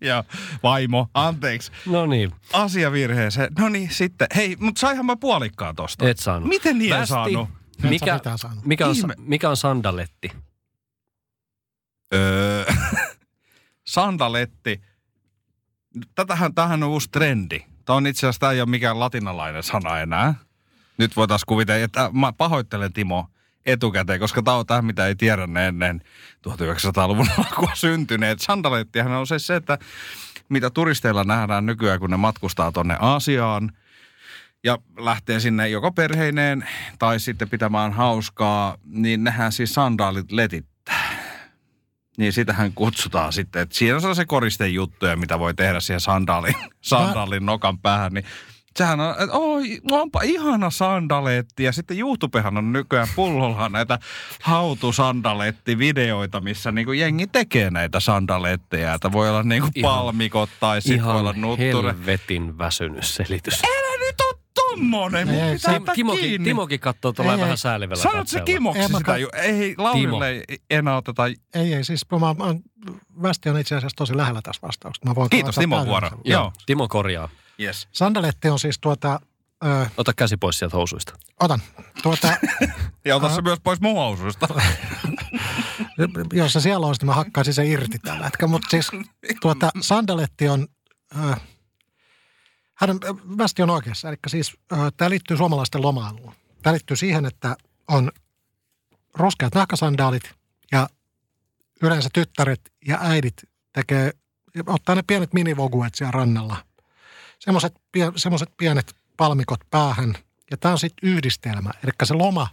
Ja 0.00 0.24
vaimo, 0.62 1.08
anteeksi. 1.14 1.72
No 1.86 2.06
niin, 2.06 2.32
Asiavirheeseen. 2.52 3.52
No 3.58 3.68
niin, 3.68 3.88
sitten. 3.92 4.28
Hei, 4.36 4.56
mutta 4.60 4.80
saihan 4.80 5.06
mä 5.06 5.16
puolikkaan 5.16 5.76
tosta. 5.76 6.08
et 6.08 6.18
saanut. 6.18 6.48
Miten 6.48 6.78
niin 6.78 6.92
en 6.92 6.98
Västi, 7.00 7.08
saanut? 7.14 7.48
sä 7.82 7.88
Mikä, 7.88 8.20
saanut. 8.36 8.64
mikä, 8.64 8.86
on, 8.86 8.94
mikä 9.18 9.50
on 9.50 9.56
sandaletti? 9.56 10.32
Öö, 12.14 12.64
sandaletti. 13.94 14.80
Tätähän, 16.14 16.54
tämähän 16.54 16.82
on 16.82 16.88
uusi 16.88 17.08
trendi. 17.12 17.60
Tämä 17.84 17.96
on 17.96 18.06
itse 18.06 18.18
asiassa, 18.18 18.40
tämä 18.40 18.52
ei 18.52 18.60
ole 18.60 18.68
mikään 18.68 19.00
latinalainen 19.00 19.62
sana 19.62 20.00
enää. 20.00 20.34
Nyt 20.98 21.16
voitaisiin 21.16 21.46
kuvitella, 21.46 21.84
että 21.84 22.10
mä 22.12 22.32
pahoittelen 22.32 22.92
Timo 22.92 23.26
etukäteen, 23.66 24.20
koska 24.20 24.42
tämä 24.42 24.56
on 24.56 24.66
tämä, 24.66 24.82
mitä 24.82 25.06
ei 25.06 25.14
tiedä 25.14 25.46
ne 25.46 25.66
ennen 25.66 26.00
1900-luvun 26.48 27.28
alkua 27.38 27.70
syntyneet. 27.74 28.40
Sandalettihan 28.40 29.12
on 29.12 29.26
se, 29.26 29.56
että 29.56 29.78
mitä 30.48 30.70
turisteilla 30.70 31.24
nähdään 31.24 31.66
nykyään, 31.66 32.00
kun 32.00 32.10
ne 32.10 32.16
matkustaa 32.16 32.72
tonne 32.72 32.96
Aasiaan 33.00 33.72
ja 34.64 34.78
lähtee 34.98 35.40
sinne 35.40 35.68
joko 35.68 35.92
perheineen 35.92 36.68
tai 36.98 37.20
sitten 37.20 37.50
pitämään 37.50 37.92
hauskaa, 37.92 38.76
niin 38.84 39.24
nehän 39.24 39.52
siis 39.52 39.74
sandaalit 39.74 40.32
letittää. 40.32 40.75
Niin 42.16 42.32
sitähän 42.32 42.72
kutsutaan 42.74 43.32
sitten, 43.32 43.62
että 43.62 43.74
siinä 43.74 43.94
on 43.94 44.00
sellaisia 44.00 44.26
koristejuttuja, 44.26 45.16
mitä 45.16 45.38
voi 45.38 45.54
tehdä 45.54 45.80
siihen 45.80 46.00
sandaalin, 46.00 46.54
sandaalin 46.80 47.46
nokan 47.46 47.78
päähän, 47.78 48.12
niin 48.12 48.24
Sehän 48.76 49.00
on, 49.00 49.10
että 49.10 49.36
oi, 49.36 49.80
onpa 49.90 50.20
ihana 50.22 50.70
sandaleetti. 50.70 51.64
Ja 51.64 51.72
sitten 51.72 51.98
YouTubehan 51.98 52.56
on 52.56 52.72
nykyään 52.72 53.08
pullolla 53.16 53.68
näitä 53.68 53.98
hautusandaleettivideoita, 54.42 56.40
missä 56.40 56.72
niinku 56.72 56.92
jengi 56.92 57.26
tekee 57.26 57.70
näitä 57.70 58.00
sandaletteja. 58.00 58.94
Että 58.94 59.12
voi 59.12 59.30
olla 59.30 59.42
niinku 59.42 59.68
Ihan- 59.74 59.92
palmikot 59.92 60.50
tai 60.60 60.82
sitten 60.82 61.04
voi 61.04 61.20
olla 61.20 61.30
Ihan 61.30 61.40
nutture. 61.40 61.94
helvetin 61.94 62.58
väsynyt 62.58 63.04
selitys. 63.06 63.62
On 63.64 63.85
tommonen, 64.76 65.28
mun 65.28 65.36
Ei, 65.36 65.54
pitää 65.54 65.72
se- 65.72 65.76
ottaa 65.76 65.94
Timokin, 65.94 66.20
kiinni. 66.24 66.44
Timokin 66.44 66.80
katsoo 66.80 67.12
tuolla 67.12 67.32
Ei, 67.34 67.40
vähän 67.40 67.58
säälivällä 67.58 68.02
Sanot 68.02 68.28
se. 68.28 68.40
Kimoksi 68.40 68.80
Ei, 68.80 68.86
sitä 68.88 68.98
kat- 69.14 69.18
ju- 69.18 69.28
Ei, 69.32 69.74
Laurille 69.78 70.30
ei 70.30 70.44
enää 70.70 70.96
oteta. 70.96 71.26
Ei, 71.26 71.74
ei, 71.74 71.84
siis 71.84 72.06
mä, 72.10 72.18
mä, 72.18 72.34
Västi 73.22 73.48
on 73.50 73.58
itse 73.58 73.76
asiassa 73.76 73.96
tosi 73.96 74.16
lähellä 74.16 74.42
tässä 74.42 74.62
vastauksessa. 74.66 75.08
Mä 75.08 75.14
voin 75.14 75.30
Kiitos, 75.30 75.54
täyden 75.54 75.86
vuoro. 75.86 76.10
Joo. 76.24 76.52
Timo 76.66 76.88
korjaa. 76.88 77.28
Yes. 77.60 77.88
Sandaletti 77.92 78.48
on 78.48 78.58
siis 78.58 78.78
tuota, 78.80 79.20
ö, 79.64 79.86
Ota 79.96 80.12
käsi 80.16 80.36
pois 80.36 80.58
sieltä 80.58 80.76
housuista. 80.76 81.12
otan, 81.40 81.60
tuota, 82.02 82.28
Ja 83.04 83.16
ota 83.16 83.34
se 83.34 83.42
myös 83.42 83.58
pois 83.64 83.80
mun 83.80 83.94
housuista. 83.96 84.48
jos 86.32 86.52
se 86.52 86.60
siellä 86.60 86.86
olisi, 86.86 87.00
niin 87.00 87.06
mä 87.06 87.14
hakkaisin 87.14 87.54
se 87.54 87.66
irti 87.66 87.98
tällä 87.98 88.24
hetkellä. 88.24 88.50
Mutta 88.50 88.68
siis 88.70 88.88
tuota, 89.40 89.70
sandaletti 89.80 90.48
on, 90.48 90.66
ö, 91.16 91.36
Hän 92.76 92.90
äh, 92.90 92.98
Västi 93.38 93.62
on 93.62 93.70
oikeassa. 93.70 94.08
Eli 94.08 94.16
siis 94.26 94.56
äh, 94.72 94.78
tämä 94.96 95.10
liittyy 95.10 95.36
suomalaisten 95.36 95.82
lomailuun. 95.82 96.34
Tämä 96.62 96.72
liittyy 96.72 96.96
siihen, 96.96 97.26
että 97.26 97.56
on 97.88 98.12
ruskeat 99.14 99.54
nahkasandaalit 99.54 100.34
ja 100.72 100.88
yleensä 101.82 102.08
tyttäret 102.12 102.72
ja 102.86 102.98
äidit 103.00 103.34
tekee, 103.72 104.12
ottaa 104.66 104.94
ne 104.94 105.02
pienet 105.06 105.32
minivoguet 105.32 105.94
siellä 105.94 106.10
rannalla. 106.10 106.56
Semmoiset, 107.38 107.74
semmoiset 108.16 108.48
pienet 108.56 108.94
palmikot 109.16 109.60
päähän. 109.70 110.14
Ja 110.50 110.56
tämä 110.56 110.72
on 110.72 110.78
sitten 110.78 111.08
yhdistelmä. 111.08 111.70
Eli 111.84 111.92
se 112.04 112.14
loma, 112.14 112.48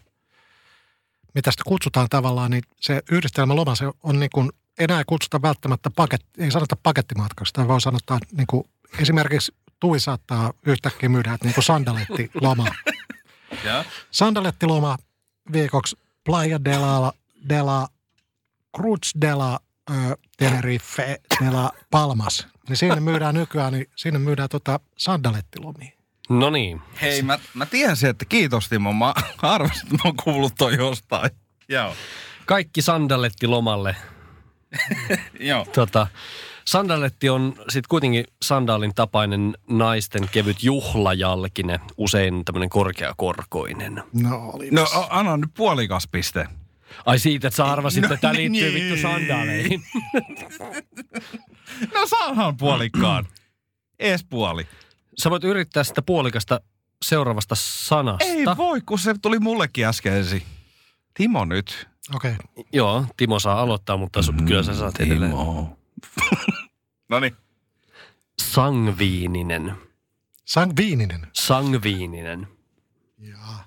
mitä 1.36 1.52
sitä 1.52 1.64
kutsutaan 1.68 2.10
tavallaan, 2.10 2.52
niin 2.52 2.64
se 2.82 3.02
yhdistelmä 3.12 3.56
loma, 3.56 3.76
se 3.76 3.86
on 4.04 4.20
niin 4.20 4.30
kuin, 4.34 4.52
enää 4.80 4.98
ei 4.98 5.04
kutsuta 5.08 5.42
välttämättä 5.42 5.90
paket, 5.90 6.26
ei 6.38 6.52
sanota 6.52 6.76
pakettimatkaksi. 6.84 7.54
Tai 7.54 7.68
voi 7.68 7.82
sanoa, 7.82 8.20
niin 8.32 8.48
kuin, 8.48 8.64
esimerkiksi 9.00 9.54
Tui 9.84 10.00
saattaa 10.00 10.54
yhtäkkiä 10.66 11.10
myydä, 11.10 11.34
että 11.34 11.46
niin 11.48 11.54
kuin 11.54 11.64
sandalettiloma. 11.64 12.66
Sandalettiloma 14.12 14.98
viikoksi 15.52 15.98
Playa 16.24 16.64
de 16.66 16.78
la, 16.78 17.14
de 17.50 17.62
la 17.62 17.88
Cruz 18.78 19.12
de 19.22 19.36
la 19.36 19.60
ö, 19.90 19.94
Tenerife 20.38 21.22
de 21.46 21.52
la 21.52 21.72
Palmas. 21.92 22.48
Niin 22.70 22.78
sinne 22.78 23.00
myydään 23.00 23.36
nykyään, 23.36 23.74
niin 23.74 23.90
sinne 23.96 24.20
myydään 24.20 24.50
tota 24.50 24.80
sandalettilomia. 24.98 25.92
No 26.30 26.50
niin. 26.50 26.82
Hei, 27.02 27.22
mä, 27.22 27.40
mä 27.54 27.66
tiesin, 27.66 28.10
että 28.10 28.26
kiitos 28.26 28.70
Timo. 28.70 28.94
Mä 28.94 29.14
arvasin, 29.42 29.84
että 29.84 29.96
mä 29.96 30.02
oon 30.06 30.16
kuullut 30.24 30.54
toi 30.58 30.76
jostain. 30.76 31.32
Joo. 31.70 31.96
Kaikki 32.46 32.82
sandaletti 32.82 33.48
lomalle. 33.48 33.96
Joo. 35.40 35.66
Tota, 35.76 36.08
sandaletti 36.66 37.30
on 37.30 37.54
sitten 37.58 37.90
kuitenkin 37.90 38.26
sandaalin 38.42 38.96
tapainen 38.96 39.58
naisten 39.70 40.30
kevyt 40.32 40.64
juhlajalkine, 40.64 41.80
usein 41.98 42.46
tämmöinen 42.46 42.70
korkeakorkoinen. 42.70 44.04
No 44.14 44.50
oli. 44.54 44.72
No 44.72 44.86
anna 45.10 45.38
nyt 45.38 45.50
puolikas 45.58 46.08
piste. 46.08 46.48
Ai 47.06 47.20
siitä, 47.20 47.48
että 47.48 47.56
sä 47.58 47.66
arvasit, 47.66 48.02
No 48.02 48.06
että 48.14 48.18
tämä 48.22 48.34
liittyy 48.34 48.72
niin. 48.72 48.92
vittu 48.92 49.02
sandaaleihin. 49.02 49.84
No 51.94 52.08
saahan 52.08 52.58
puolikkaan. 52.58 53.26
Ees 54.00 54.24
puoli. 54.24 54.68
Sä 55.18 55.30
voit 55.30 55.44
yrittää 55.44 55.84
sitä 55.84 56.02
puolikasta 56.02 56.62
seuraavasta 57.06 57.56
sanasta. 57.58 58.26
Ei 58.26 58.46
voi, 58.58 58.82
kun 58.82 59.00
se 59.00 59.14
tuli 59.22 59.40
mullekin 59.40 59.86
äsken 59.86 60.14
ensin. 60.14 60.44
Timo 61.14 61.46
nyt. 61.46 61.88
Okei. 62.16 62.32
Okay. 62.32 62.66
Joo, 62.74 63.06
Timo 63.18 63.40
saa 63.40 63.62
aloittaa, 63.62 63.98
mutta 63.98 64.20
su- 64.20 64.46
kyllä 64.48 64.64
sä 64.64 64.76
saat 64.76 65.00
edelleen. 65.00 65.34
no 67.14 67.20
niin. 67.20 67.36
Sangviininen. 68.42 69.76
Sangviininen. 70.46 71.28
Sangviininen. 71.34 72.48
Jaa. 73.20 73.66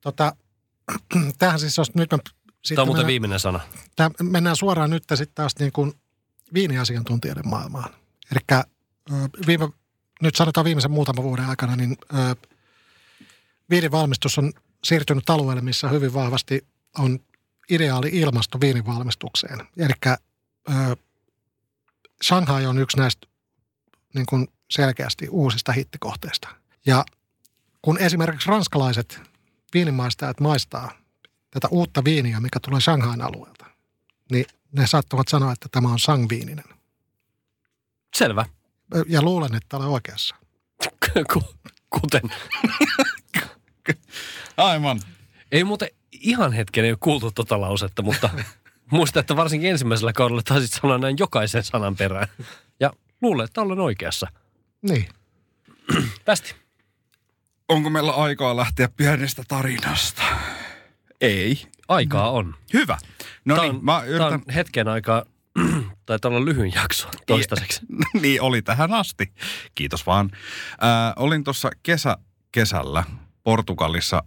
Tota, 0.00 0.36
tämähän 1.38 1.60
siis, 1.60 1.76
jos 1.76 1.94
nyt 1.94 2.10
me... 2.12 2.18
Tämä 2.18 2.82
on 2.82 2.88
muuten 2.88 2.88
mennään- 2.88 3.06
viimeinen 3.06 3.40
sana. 3.40 3.60
Tää, 3.96 4.10
mennään 4.22 4.56
suoraan 4.56 4.90
nyt 4.90 5.04
sitten 5.08 5.34
taas 5.34 5.52
niin 5.58 5.72
kuin 5.72 5.92
viiniasiantuntijoiden 6.54 7.48
maailmaan. 7.48 7.94
Eli 8.32 8.62
viime, 9.46 9.68
nyt 10.22 10.36
sanotaan 10.36 10.64
viimeisen 10.64 10.90
muutaman 10.90 11.24
vuoden 11.24 11.44
aikana, 11.44 11.76
niin 11.76 11.96
ö, 12.14 12.36
viinin 13.70 13.90
valmistus 13.90 14.38
on 14.38 14.52
siirtynyt 14.84 15.30
alueelle, 15.30 15.62
missä 15.62 15.88
hyvin 15.88 16.14
vahvasti 16.14 16.66
on 16.98 17.18
ideaali 17.70 18.08
ilmasto 18.12 18.60
viinin 18.60 18.86
valmistukseen. 18.86 19.58
Eli 19.76 20.16
Shanghai 22.24 22.66
on 22.66 22.78
yksi 22.78 22.96
näistä 22.96 23.26
niin 24.14 24.26
kuin 24.26 24.48
selkeästi 24.70 25.28
uusista 25.28 25.72
hittikohteista. 25.72 26.48
Ja 26.86 27.04
kun 27.82 27.98
esimerkiksi 27.98 28.48
ranskalaiset 28.48 29.20
viinimaistajat 29.74 30.40
maistaa 30.40 30.90
tätä 31.50 31.68
uutta 31.70 32.04
viiniä, 32.04 32.40
mikä 32.40 32.60
tulee 32.60 32.80
Shanghain 32.80 33.22
alueelta, 33.22 33.66
niin 34.30 34.46
ne 34.72 34.86
saattavat 34.86 35.28
sanoa, 35.28 35.52
että 35.52 35.68
tämä 35.72 35.88
on 35.88 35.98
sangviininen. 35.98 36.64
Selvä. 38.16 38.44
Ja 39.08 39.22
luulen, 39.22 39.54
että 39.54 39.76
olen 39.76 39.88
oikeassa. 39.88 40.36
Ku- 41.32 41.54
Kuten. 41.90 42.22
Aivan. 44.56 45.00
Ei 45.52 45.64
muuten 45.64 45.88
ihan 46.12 46.52
hetken 46.52 46.84
ei 46.84 46.90
ole 46.90 46.98
kuultu 47.00 47.30
tota 47.30 47.60
lausetta, 47.60 48.02
mutta 48.02 48.30
muista, 48.92 49.20
että 49.20 49.36
varsinkin 49.36 49.70
ensimmäisellä 49.70 50.12
kaudella 50.12 50.42
taisit 50.42 50.72
sanoa 50.72 50.98
näin 50.98 51.16
jokaisen 51.18 51.64
sanan 51.64 51.96
perään. 51.96 52.28
Ja 52.80 52.92
luulen, 53.22 53.44
että 53.44 53.60
olen 53.60 53.80
oikeassa. 53.80 54.26
Niin. 54.82 55.08
Tästi. 56.24 56.54
Onko 57.68 57.90
meillä 57.90 58.12
aikaa 58.12 58.56
lähteä 58.56 58.88
pienestä 58.96 59.42
tarinasta? 59.48 60.22
Ei. 61.20 61.62
Aikaa 61.88 62.30
on. 62.30 62.54
Hyvä. 62.72 62.98
No 63.44 63.54
Tää 63.54 63.64
niin, 63.64 63.74
on, 63.74 63.84
mä 63.84 63.98
tää 63.98 64.04
yritän... 64.04 64.32
on 64.32 64.42
hetken 64.54 64.88
aikaa, 64.88 65.24
taitaa 66.06 66.28
olla 66.28 66.44
lyhyin 66.44 66.72
jakso 66.74 67.08
toistaiseksi. 67.26 67.80
niin 68.22 68.42
oli 68.42 68.62
tähän 68.62 68.94
asti. 68.94 69.32
Kiitos 69.74 70.06
vaan. 70.06 70.30
Ää, 70.80 71.12
olin 71.16 71.44
tuossa 71.44 71.70
kesä, 71.82 72.16
kesällä 72.52 73.04
Portugalissa 73.42 74.22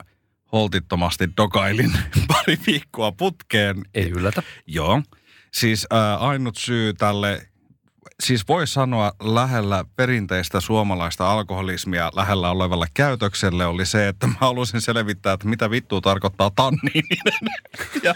holtittomasti 0.51 1.29
dokailin 1.37 1.91
pari 2.27 2.57
viikkoa 2.67 3.11
putkeen. 3.11 3.85
Ei 3.93 4.09
yllätä. 4.09 4.43
Joo. 4.67 5.01
Siis 5.53 5.87
ää, 5.89 6.17
ainut 6.17 6.57
syy 6.57 6.93
tälle, 6.93 7.47
siis 8.23 8.47
voi 8.47 8.67
sanoa 8.67 9.11
lähellä 9.21 9.85
perinteistä 9.95 10.59
suomalaista 10.59 11.31
alkoholismia 11.31 12.11
lähellä 12.15 12.49
olevalle 12.51 12.87
käytökselle 12.93 13.65
oli 13.65 13.85
se, 13.85 14.07
että 14.07 14.27
mä 14.27 14.33
halusin 14.39 14.81
selvittää, 14.81 15.33
että 15.33 15.47
mitä 15.47 15.69
vittua 15.69 16.01
tarkoittaa 16.01 16.51
tanniininen. 16.55 17.49
ja 18.03 18.15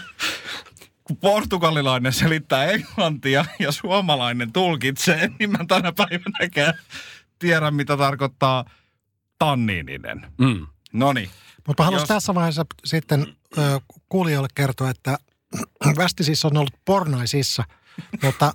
kun 1.04 1.16
portugalilainen 1.16 2.12
selittää 2.12 2.64
englantia 2.64 3.44
ja 3.58 3.72
suomalainen 3.72 4.52
tulkitsee, 4.52 5.30
niin 5.38 5.50
mä 5.50 5.58
tänä 5.68 5.92
päivänäkään 5.92 6.74
tiedä, 7.38 7.70
mitä 7.70 7.96
tarkoittaa 7.96 8.64
tanniininen. 9.38 10.26
Mm. 10.38 10.66
No 10.92 11.12
niin. 11.12 11.30
Mutta 11.66 11.84
haluaisin 11.84 12.02
Jos- 12.04 12.08
tässä 12.08 12.34
vaiheessa 12.34 12.66
sitten 12.84 13.26
ö, 13.58 13.80
kuulijoille 14.08 14.48
kertoa, 14.54 14.90
että 14.90 15.18
Västi 15.98 16.24
siis 16.24 16.44
on 16.44 16.56
ollut 16.56 16.74
pornaisissa, 16.84 17.64
mutta 18.24 18.52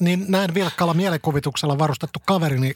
niin 0.00 0.24
näin 0.28 0.54
vilkkaalla 0.54 0.94
mielikuvituksella 0.94 1.78
varustettu 1.78 2.18
kaveri, 2.26 2.60
niin 2.60 2.74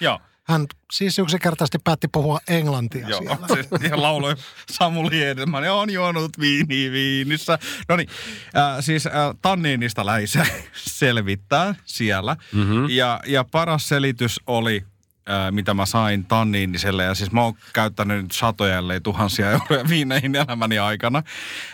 Joo. 0.00 0.20
hän 0.44 0.66
siis 0.92 1.18
yksinkertaisesti 1.18 1.78
päätti 1.78 2.08
puhua 2.08 2.38
englantia 2.48 3.08
Joo, 3.08 3.20
siellä. 3.20 3.46
se, 3.78 3.88
ja 3.88 4.02
lauloi 4.02 4.36
Samuli 4.70 5.22
Edelman, 5.24 5.64
ja 5.64 5.74
on 5.74 5.90
juonut 5.90 6.38
viini 6.40 6.90
viinissä. 6.90 7.58
No 7.88 7.96
niin, 7.96 8.08
äh, 8.56 8.76
siis 8.80 9.06
äh, 9.06 9.12
tanniinista 9.42 10.06
lähi 10.06 10.26
se 10.26 10.42
selvittää 10.72 11.74
siellä. 11.84 12.36
Mm-hmm. 12.52 12.88
Ja, 12.88 13.20
ja 13.26 13.44
paras 13.44 13.88
selitys 13.88 14.40
oli, 14.46 14.84
äh, 15.30 15.52
mitä 15.52 15.74
mä 15.74 15.86
sain 15.86 16.24
tanniiniselle, 16.24 17.04
ja 17.04 17.14
siis 17.14 17.32
mä 17.32 17.42
oon 17.42 17.54
käyttänyt 17.72 18.22
nyt 18.22 18.32
satoja, 18.32 18.78
ellei 18.78 19.00
tuhansia 19.00 19.50
euroja 19.60 19.88
viineihin 19.88 20.34
elämäni 20.34 20.78
aikana, 20.78 21.22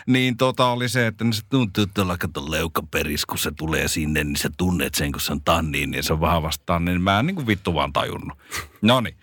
niin 0.07 0.37
tota 0.37 0.65
oli 0.65 0.89
se, 0.89 1.07
että 1.07 1.25
se 1.31 1.41
tuntuu 1.49 1.85
tuolla 1.93 2.17
kato 2.17 2.51
leukaperis, 2.51 3.25
kun 3.25 3.37
se 3.37 3.51
tulee 3.51 3.87
sinne, 3.87 4.23
niin 4.23 4.35
sä 4.35 4.49
tunnet 4.57 4.95
sen, 4.95 5.11
kun 5.11 5.21
se 5.21 5.31
on 5.31 5.41
tanniin, 5.41 5.91
niin 5.91 6.03
se 6.03 6.13
on 6.13 6.19
vahvasti 6.19 6.63
tanniin. 6.65 7.01
Mä 7.01 7.19
en 7.19 7.25
niin 7.25 7.35
kuin 7.35 7.47
vittu 7.47 7.73
vaan 7.73 7.93
tajunnut. 7.93 8.37
No 8.81 9.01
niin. 9.01 9.17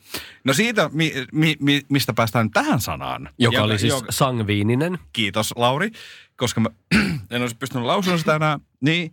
No 0.44 0.52
siitä, 0.52 0.90
mi, 0.92 1.12
mi, 1.32 1.56
mi, 1.60 1.80
mistä 1.88 2.12
päästään 2.12 2.46
nyt 2.46 2.52
tähän 2.52 2.80
sanaan. 2.80 3.30
Joka 3.38 3.62
oli 3.62 3.78
siis 3.78 3.92
joka- 3.92 4.12
sangviininen. 4.12 4.98
kiitos 5.12 5.52
Lauri, 5.56 5.90
koska 6.36 6.60
mä 6.60 6.68
en 7.30 7.42
olisi 7.42 7.56
pystynyt 7.56 7.86
lausumaan 7.86 8.18
sitä 8.18 8.36
enää, 8.36 8.58
niin 8.80 9.12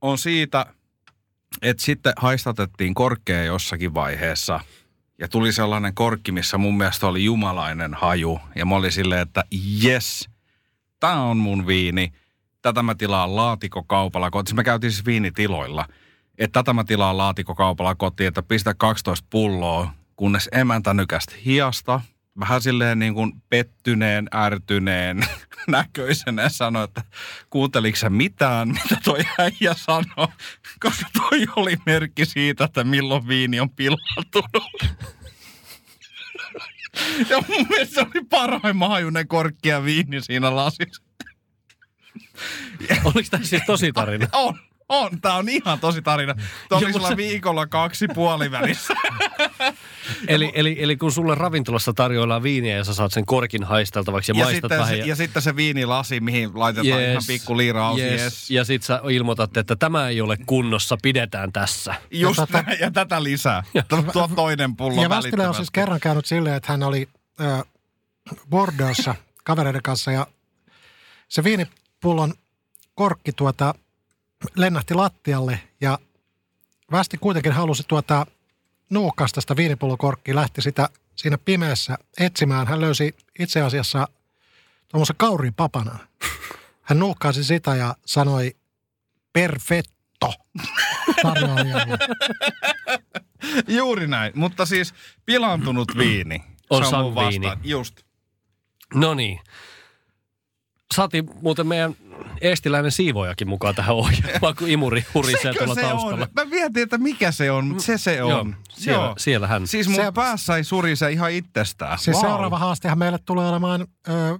on 0.00 0.18
siitä, 0.18 0.66
että 1.62 1.82
sitten 1.82 2.12
haistatettiin 2.16 2.94
korkea 2.94 3.44
jossakin 3.44 3.94
vaiheessa 3.94 4.60
ja 5.18 5.28
tuli 5.28 5.52
sellainen 5.52 5.94
korkki, 5.94 6.32
missä 6.32 6.58
mun 6.58 6.76
mielestä 6.76 7.06
oli 7.06 7.24
jumalainen 7.24 7.94
haju. 7.94 8.40
Ja 8.56 8.66
mä 8.66 8.74
olin 8.74 8.92
silleen, 8.92 9.20
että 9.20 9.44
yes, 9.84 10.28
tää 11.00 11.20
on 11.20 11.36
mun 11.36 11.66
viini. 11.66 12.12
Tätä 12.62 12.82
mä 12.82 12.94
tilaan 12.94 13.36
laatikokaupalla 13.36 14.30
kotiin. 14.30 14.50
Siis 14.50 14.56
me 14.56 14.64
käytiin 14.64 14.92
siis 14.92 15.06
viinitiloilla. 15.06 15.86
Että 16.38 16.60
tätä 16.60 16.72
mä 16.72 16.84
tilaan 16.84 17.16
laatikokaupalla 17.18 17.94
kotiin, 17.94 18.28
että 18.28 18.42
pistä 18.42 18.74
12 18.74 19.26
pulloa, 19.30 19.92
kunnes 20.16 20.48
emäntä 20.52 20.94
nykästä 20.94 21.34
hiasta. 21.44 22.00
Vähän 22.40 22.62
silleen 22.62 22.98
niin 22.98 23.14
kuin 23.14 23.32
pettyneen, 23.50 24.28
ärtyneen 24.34 25.20
näköisenä 25.68 26.42
ja 26.42 26.48
sanoi, 26.48 26.84
että 26.84 27.02
kuunteliko 27.50 27.96
sä 27.96 28.10
mitään, 28.10 28.68
mitä 28.68 28.96
toi 29.04 29.20
äijä 29.38 29.74
sanoi, 29.76 30.28
koska 30.80 31.06
toi 31.12 31.46
oli 31.56 31.76
merkki 31.86 32.24
siitä, 32.26 32.64
että 32.64 32.84
milloin 32.84 33.28
viini 33.28 33.60
on 33.60 33.70
pilaantunut. 33.70 34.72
Ja 37.30 37.42
mun 37.48 37.66
mielestä 37.70 37.94
se 37.94 38.00
oli 38.00 38.24
parhaimman 38.30 38.88
hajunen 38.88 39.28
korkkia 39.28 39.84
viini 39.84 40.22
siinä 40.22 40.56
lasissa. 40.56 41.02
Oliko 43.04 43.28
tämä 43.30 43.44
siis 43.44 43.62
tosi 43.66 43.92
tarina? 43.92 44.26
On, 44.32 44.58
On, 44.88 45.20
tää 45.20 45.34
on 45.34 45.48
ihan 45.48 45.80
tosi 45.80 46.02
tarina. 46.02 46.34
Toisella 46.68 47.08
se- 47.08 47.16
viikolla 47.16 47.66
kaksi 47.66 48.06
puolivälissä. 48.14 48.94
Eli, 50.28 50.52
eli, 50.54 50.76
eli 50.78 50.96
kun 50.96 51.12
sulle 51.12 51.34
ravintolassa 51.34 51.92
tarjoillaan 51.92 52.42
viiniä 52.42 52.76
ja 52.76 52.84
sä 52.84 52.94
saat 52.94 53.12
sen 53.12 53.26
korkin 53.26 53.64
haisteltavaksi 53.64 54.32
ja, 54.32 54.38
ja, 54.38 54.44
maistat 54.44 54.62
sitten, 54.62 54.78
vähän. 54.78 54.96
se, 54.96 54.96
ja 54.96 55.16
sitten 55.16 55.42
se 55.42 55.56
viinilasi, 55.56 56.20
mihin 56.20 56.50
laitetaan 56.54 57.00
yes, 57.00 57.10
ihan 57.10 57.22
pikku 57.26 57.56
liiraus. 57.56 57.98
Yes. 58.00 58.22
yes. 58.22 58.50
Ja 58.50 58.64
sit 58.64 58.82
sä 58.82 59.00
ilmoitat, 59.10 59.56
että 59.56 59.76
tämä 59.76 60.08
ei 60.08 60.20
ole 60.20 60.36
kunnossa, 60.46 60.96
pidetään 61.02 61.52
tässä. 61.52 61.94
Just 62.10 62.38
Ja 62.38 62.46
ja, 62.52 62.60
tota- 62.62 62.76
ja 62.80 62.90
tätä 62.90 63.22
lisää. 63.22 63.62
Tuo, 63.88 64.02
tuo 64.02 64.28
toinen 64.36 64.76
pullo 64.76 65.02
ja 65.02 65.08
Västilä 65.08 65.48
on 65.48 65.54
siis 65.54 65.70
kerran 65.70 66.00
käynyt 66.00 66.26
silleen, 66.26 66.56
että 66.56 66.72
hän 66.72 66.82
oli 66.82 67.08
äh, 67.40 67.62
Bordeauxssa 68.50 69.14
kavereiden 69.44 69.82
kanssa 69.82 70.12
ja 70.12 70.26
se 71.28 71.44
viinipullon 71.44 72.34
korkki 72.94 73.32
tuota 73.32 73.74
lennähti 74.56 74.94
lattialle 74.94 75.60
ja 75.80 75.98
Västi 76.92 77.18
kuitenkin 77.18 77.52
halusi 77.52 77.82
tuota 77.88 78.26
nuuhkasta 78.90 79.40
sitä 79.40 79.56
viinipullon 79.56 79.98
korkkia, 79.98 80.34
lähti 80.34 80.62
sitä 80.62 80.88
siinä 81.16 81.38
pimeässä 81.38 81.98
etsimään. 82.20 82.66
Hän 82.66 82.80
löysi 82.80 83.16
itse 83.38 83.60
asiassa 83.62 84.08
tuommoisen 84.88 85.16
kauriin 85.16 85.54
papana. 85.54 85.98
Hän 86.82 86.98
nuuhkaasi 86.98 87.44
sitä 87.44 87.74
ja 87.74 87.94
sanoi 88.06 88.56
perfetto. 89.32 90.32
Juuri 93.68 94.06
näin. 94.06 94.32
Mutta 94.34 94.66
siis 94.66 94.94
pilantunut 95.26 95.98
viini. 95.98 96.42
On 96.70 96.84
Se 96.84 96.96
mun 96.96 97.14
sangviini. 97.14 97.46
vastaan. 97.46 97.68
Just. 97.68 98.00
No 98.94 99.14
niin. 99.14 99.40
Saatiin 100.94 101.30
muuten 101.42 101.66
meidän 101.66 101.94
eestiläinen 102.40 102.90
siivojakin 102.92 103.48
mukaan 103.48 103.74
tähän 103.74 103.96
ohjelmaan, 103.96 104.54
kun 104.58 104.68
imuri 104.68 105.04
hurisee 105.14 105.40
Sekö 105.52 105.58
tuolla 105.58 105.74
se 105.74 105.80
taustalla. 105.80 106.24
on? 106.24 106.28
Mä 106.34 106.44
mietin, 106.44 106.82
että 106.82 106.98
mikä 106.98 107.32
se 107.32 107.50
on, 107.50 107.66
mutta 107.66 107.82
se 107.82 107.98
se 107.98 108.22
on. 108.22 108.30
Joo, 108.30 108.44
siellä, 108.68 109.14
siellä 109.18 109.46
hän. 109.46 109.66
Siis 109.66 109.86
mun 109.88 109.96
Se- 109.96 110.04
se... 110.04 110.12
päässä 110.12 110.56
ei 110.56 110.64
surise 110.64 111.10
ihan 111.12 111.30
itsestään. 111.32 111.98
Siis 111.98 112.16
Vau. 112.16 112.22
seuraava 112.30 112.58
haastehan 112.58 112.98
meille 112.98 113.18
tulee 113.24 113.48
olemaan 113.48 113.86
ö, 114.08 114.38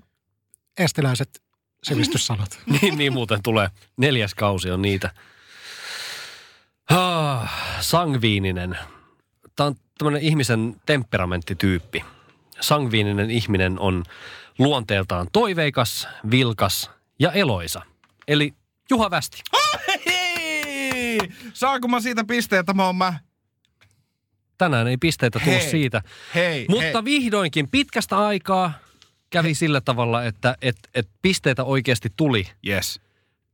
estiläiset 0.79 1.43
sivistyssanat. 1.85 2.59
niin, 2.81 2.99
niin 2.99 3.13
muuten 3.13 3.43
tulee. 3.43 3.69
Neljäs 3.97 4.35
kausi 4.35 4.71
on 4.71 4.83
niitä. 4.83 5.11
Ah, 6.91 7.51
sangviininen. 7.81 8.79
Tämä 9.57 9.67
on 9.67 9.75
tämmöinen 9.99 10.23
ihmisen 10.23 10.77
temperamenttityyppi. 10.87 12.05
Sangviininen 12.61 13.31
ihminen 13.31 13.79
on 13.79 14.05
luonteeltaan 14.59 15.27
toiveikas, 15.33 16.09
vilkas 16.31 16.91
ja 17.19 17.33
eloisa. 17.33 17.83
Eli 18.29 18.55
Juha 18.91 19.11
Västi. 19.11 19.43
Hei! 20.07 21.19
Saanko 21.53 21.89
mä 21.89 22.01
siitä 22.01 22.25
pisteen, 22.25 22.61
että 22.61 22.75
mä 22.75 22.87
oon 22.87 22.97
mä? 22.97 23.15
Tänään 24.59 24.87
ei 24.87 24.97
pisteitä 24.97 25.39
tule 25.39 25.55
Hei, 25.61 25.71
siitä. 25.71 26.03
Hei, 26.35 26.67
Mutta 26.69 26.83
hei. 26.85 27.05
vihdoinkin 27.05 27.69
pitkästä 27.69 28.19
aikaa 28.19 28.73
kävi 29.31 29.55
sillä 29.55 29.81
tavalla, 29.81 30.25
että 30.25 30.57
et, 30.63 30.77
et 30.95 31.09
pisteitä 31.23 31.65
oikeasti 31.65 32.13
tuli 32.17 32.49
Yes. 32.67 33.01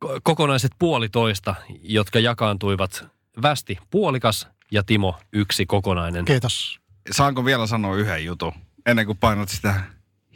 ko- 0.05 0.21
kokonaiset 0.23 0.73
puolitoista, 0.79 1.55
jotka 1.83 2.19
jakaantuivat 2.19 3.07
Västi 3.43 3.79
puolikas 3.91 4.49
ja 4.71 4.83
Timo 4.83 5.19
yksi 5.33 5.67
kokonainen. 5.67 6.25
Kiitos. 6.25 6.81
Saanko 7.11 7.45
vielä 7.45 7.67
sanoa 7.67 7.97
yhden 7.97 8.25
jutun, 8.25 8.53
ennen 8.87 9.07
kuin 9.07 9.19
painat 9.19 9.49
sitä 9.49 9.81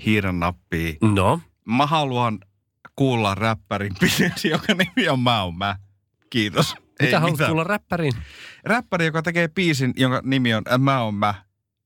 hiiren 0.07 0.41
nappia? 0.41 0.95
No, 1.01 1.41
Mä 1.65 1.87
haluan 1.87 2.39
kuulla 2.97 3.35
räppärin 3.35 3.93
biisi, 4.01 4.49
joka 4.49 4.75
nimi 4.75 5.09
on 5.09 5.21
Mä 5.21 5.43
oon 5.43 5.59
mä. 5.59 5.77
Kiitos. 6.31 6.75
mitä 6.75 6.85
Ei 7.01 7.13
haluat 7.13 7.31
mitään. 7.33 7.49
kuulla 7.51 7.65
räppäriin? 7.65 8.13
Räppäri, 8.65 9.05
joka 9.07 9.23
tekee 9.23 9.49
biisin, 9.49 9.93
jonka 9.97 10.21
nimi 10.25 10.55
on 10.55 10.63
äh, 10.73 10.79
Mä 10.79 11.01
oon 11.01 11.15
mä. 11.15 11.35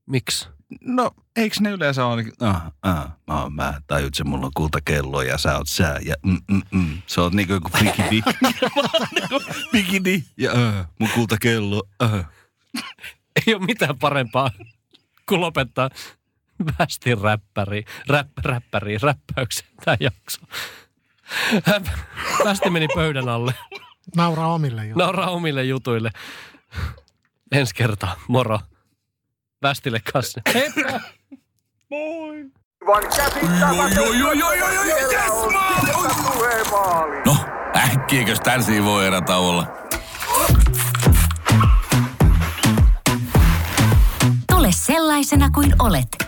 Miksi? 0.07 0.49
No, 0.81 1.11
eiks 1.37 1.61
ne 1.61 1.71
yleensä 1.71 2.07
ole 2.07 2.23
niin, 2.23 2.33
ah, 2.41 2.63
ah, 2.83 3.09
mä 3.27 3.43
oon 3.43 3.53
mä, 3.53 3.81
tajut 3.87 4.15
se, 4.15 4.25
mulla 4.25 4.47
on 4.47 4.53
kultakello 4.57 5.23
ja 5.23 5.39
sä 5.39 5.57
oot 5.57 5.69
sä 5.69 5.99
ja 6.03 6.15
mm, 6.27 6.39
mm, 6.51 6.63
mm. 6.71 7.03
Se 7.07 7.21
on 7.21 7.33
niinku 7.37 7.53
joku 7.53 7.69
bikini. 7.79 8.11
niinku 9.15 9.41
bikini 9.73 10.25
ja 10.37 10.53
äh, 10.53 10.87
mun 10.99 11.11
kultakello, 11.15 11.83
äh. 12.03 12.25
Ei 13.47 13.55
ole 13.55 13.65
mitään 13.67 13.99
parempaa 13.99 14.51
kuin 15.29 15.41
lopettaa 15.41 15.91
Västin 16.79 17.21
räppäri, 17.21 17.85
räpp, 18.09 18.39
räppäri, 18.39 18.99
räppäyksen 19.03 19.67
tämä 19.85 19.97
jakso. 20.01 20.41
Västi 22.45 22.71
meni 22.71 22.89
pöydän 22.95 23.29
alle. 23.29 23.55
Nauraa 24.17 24.55
omille 24.55 24.87
jo. 24.87 24.97
Nauraa 24.97 25.31
omille 25.31 25.65
jutuille. 25.65 26.11
Ensi 27.53 27.75
kertaa. 27.75 28.17
Moro. 28.29 28.61
Västille 29.63 30.01
kanssa. 30.13 30.41
Heippa! 30.55 31.01
No, 37.27 37.37
äkkiäkös 37.77 38.41
tän 38.41 38.61
voi 38.85 39.07
erä 39.07 39.21
tauolla? 39.21 39.67
Tule 44.53 44.69
sellaisena 44.73 45.51
kuin 45.51 45.75
olet, 45.79 46.28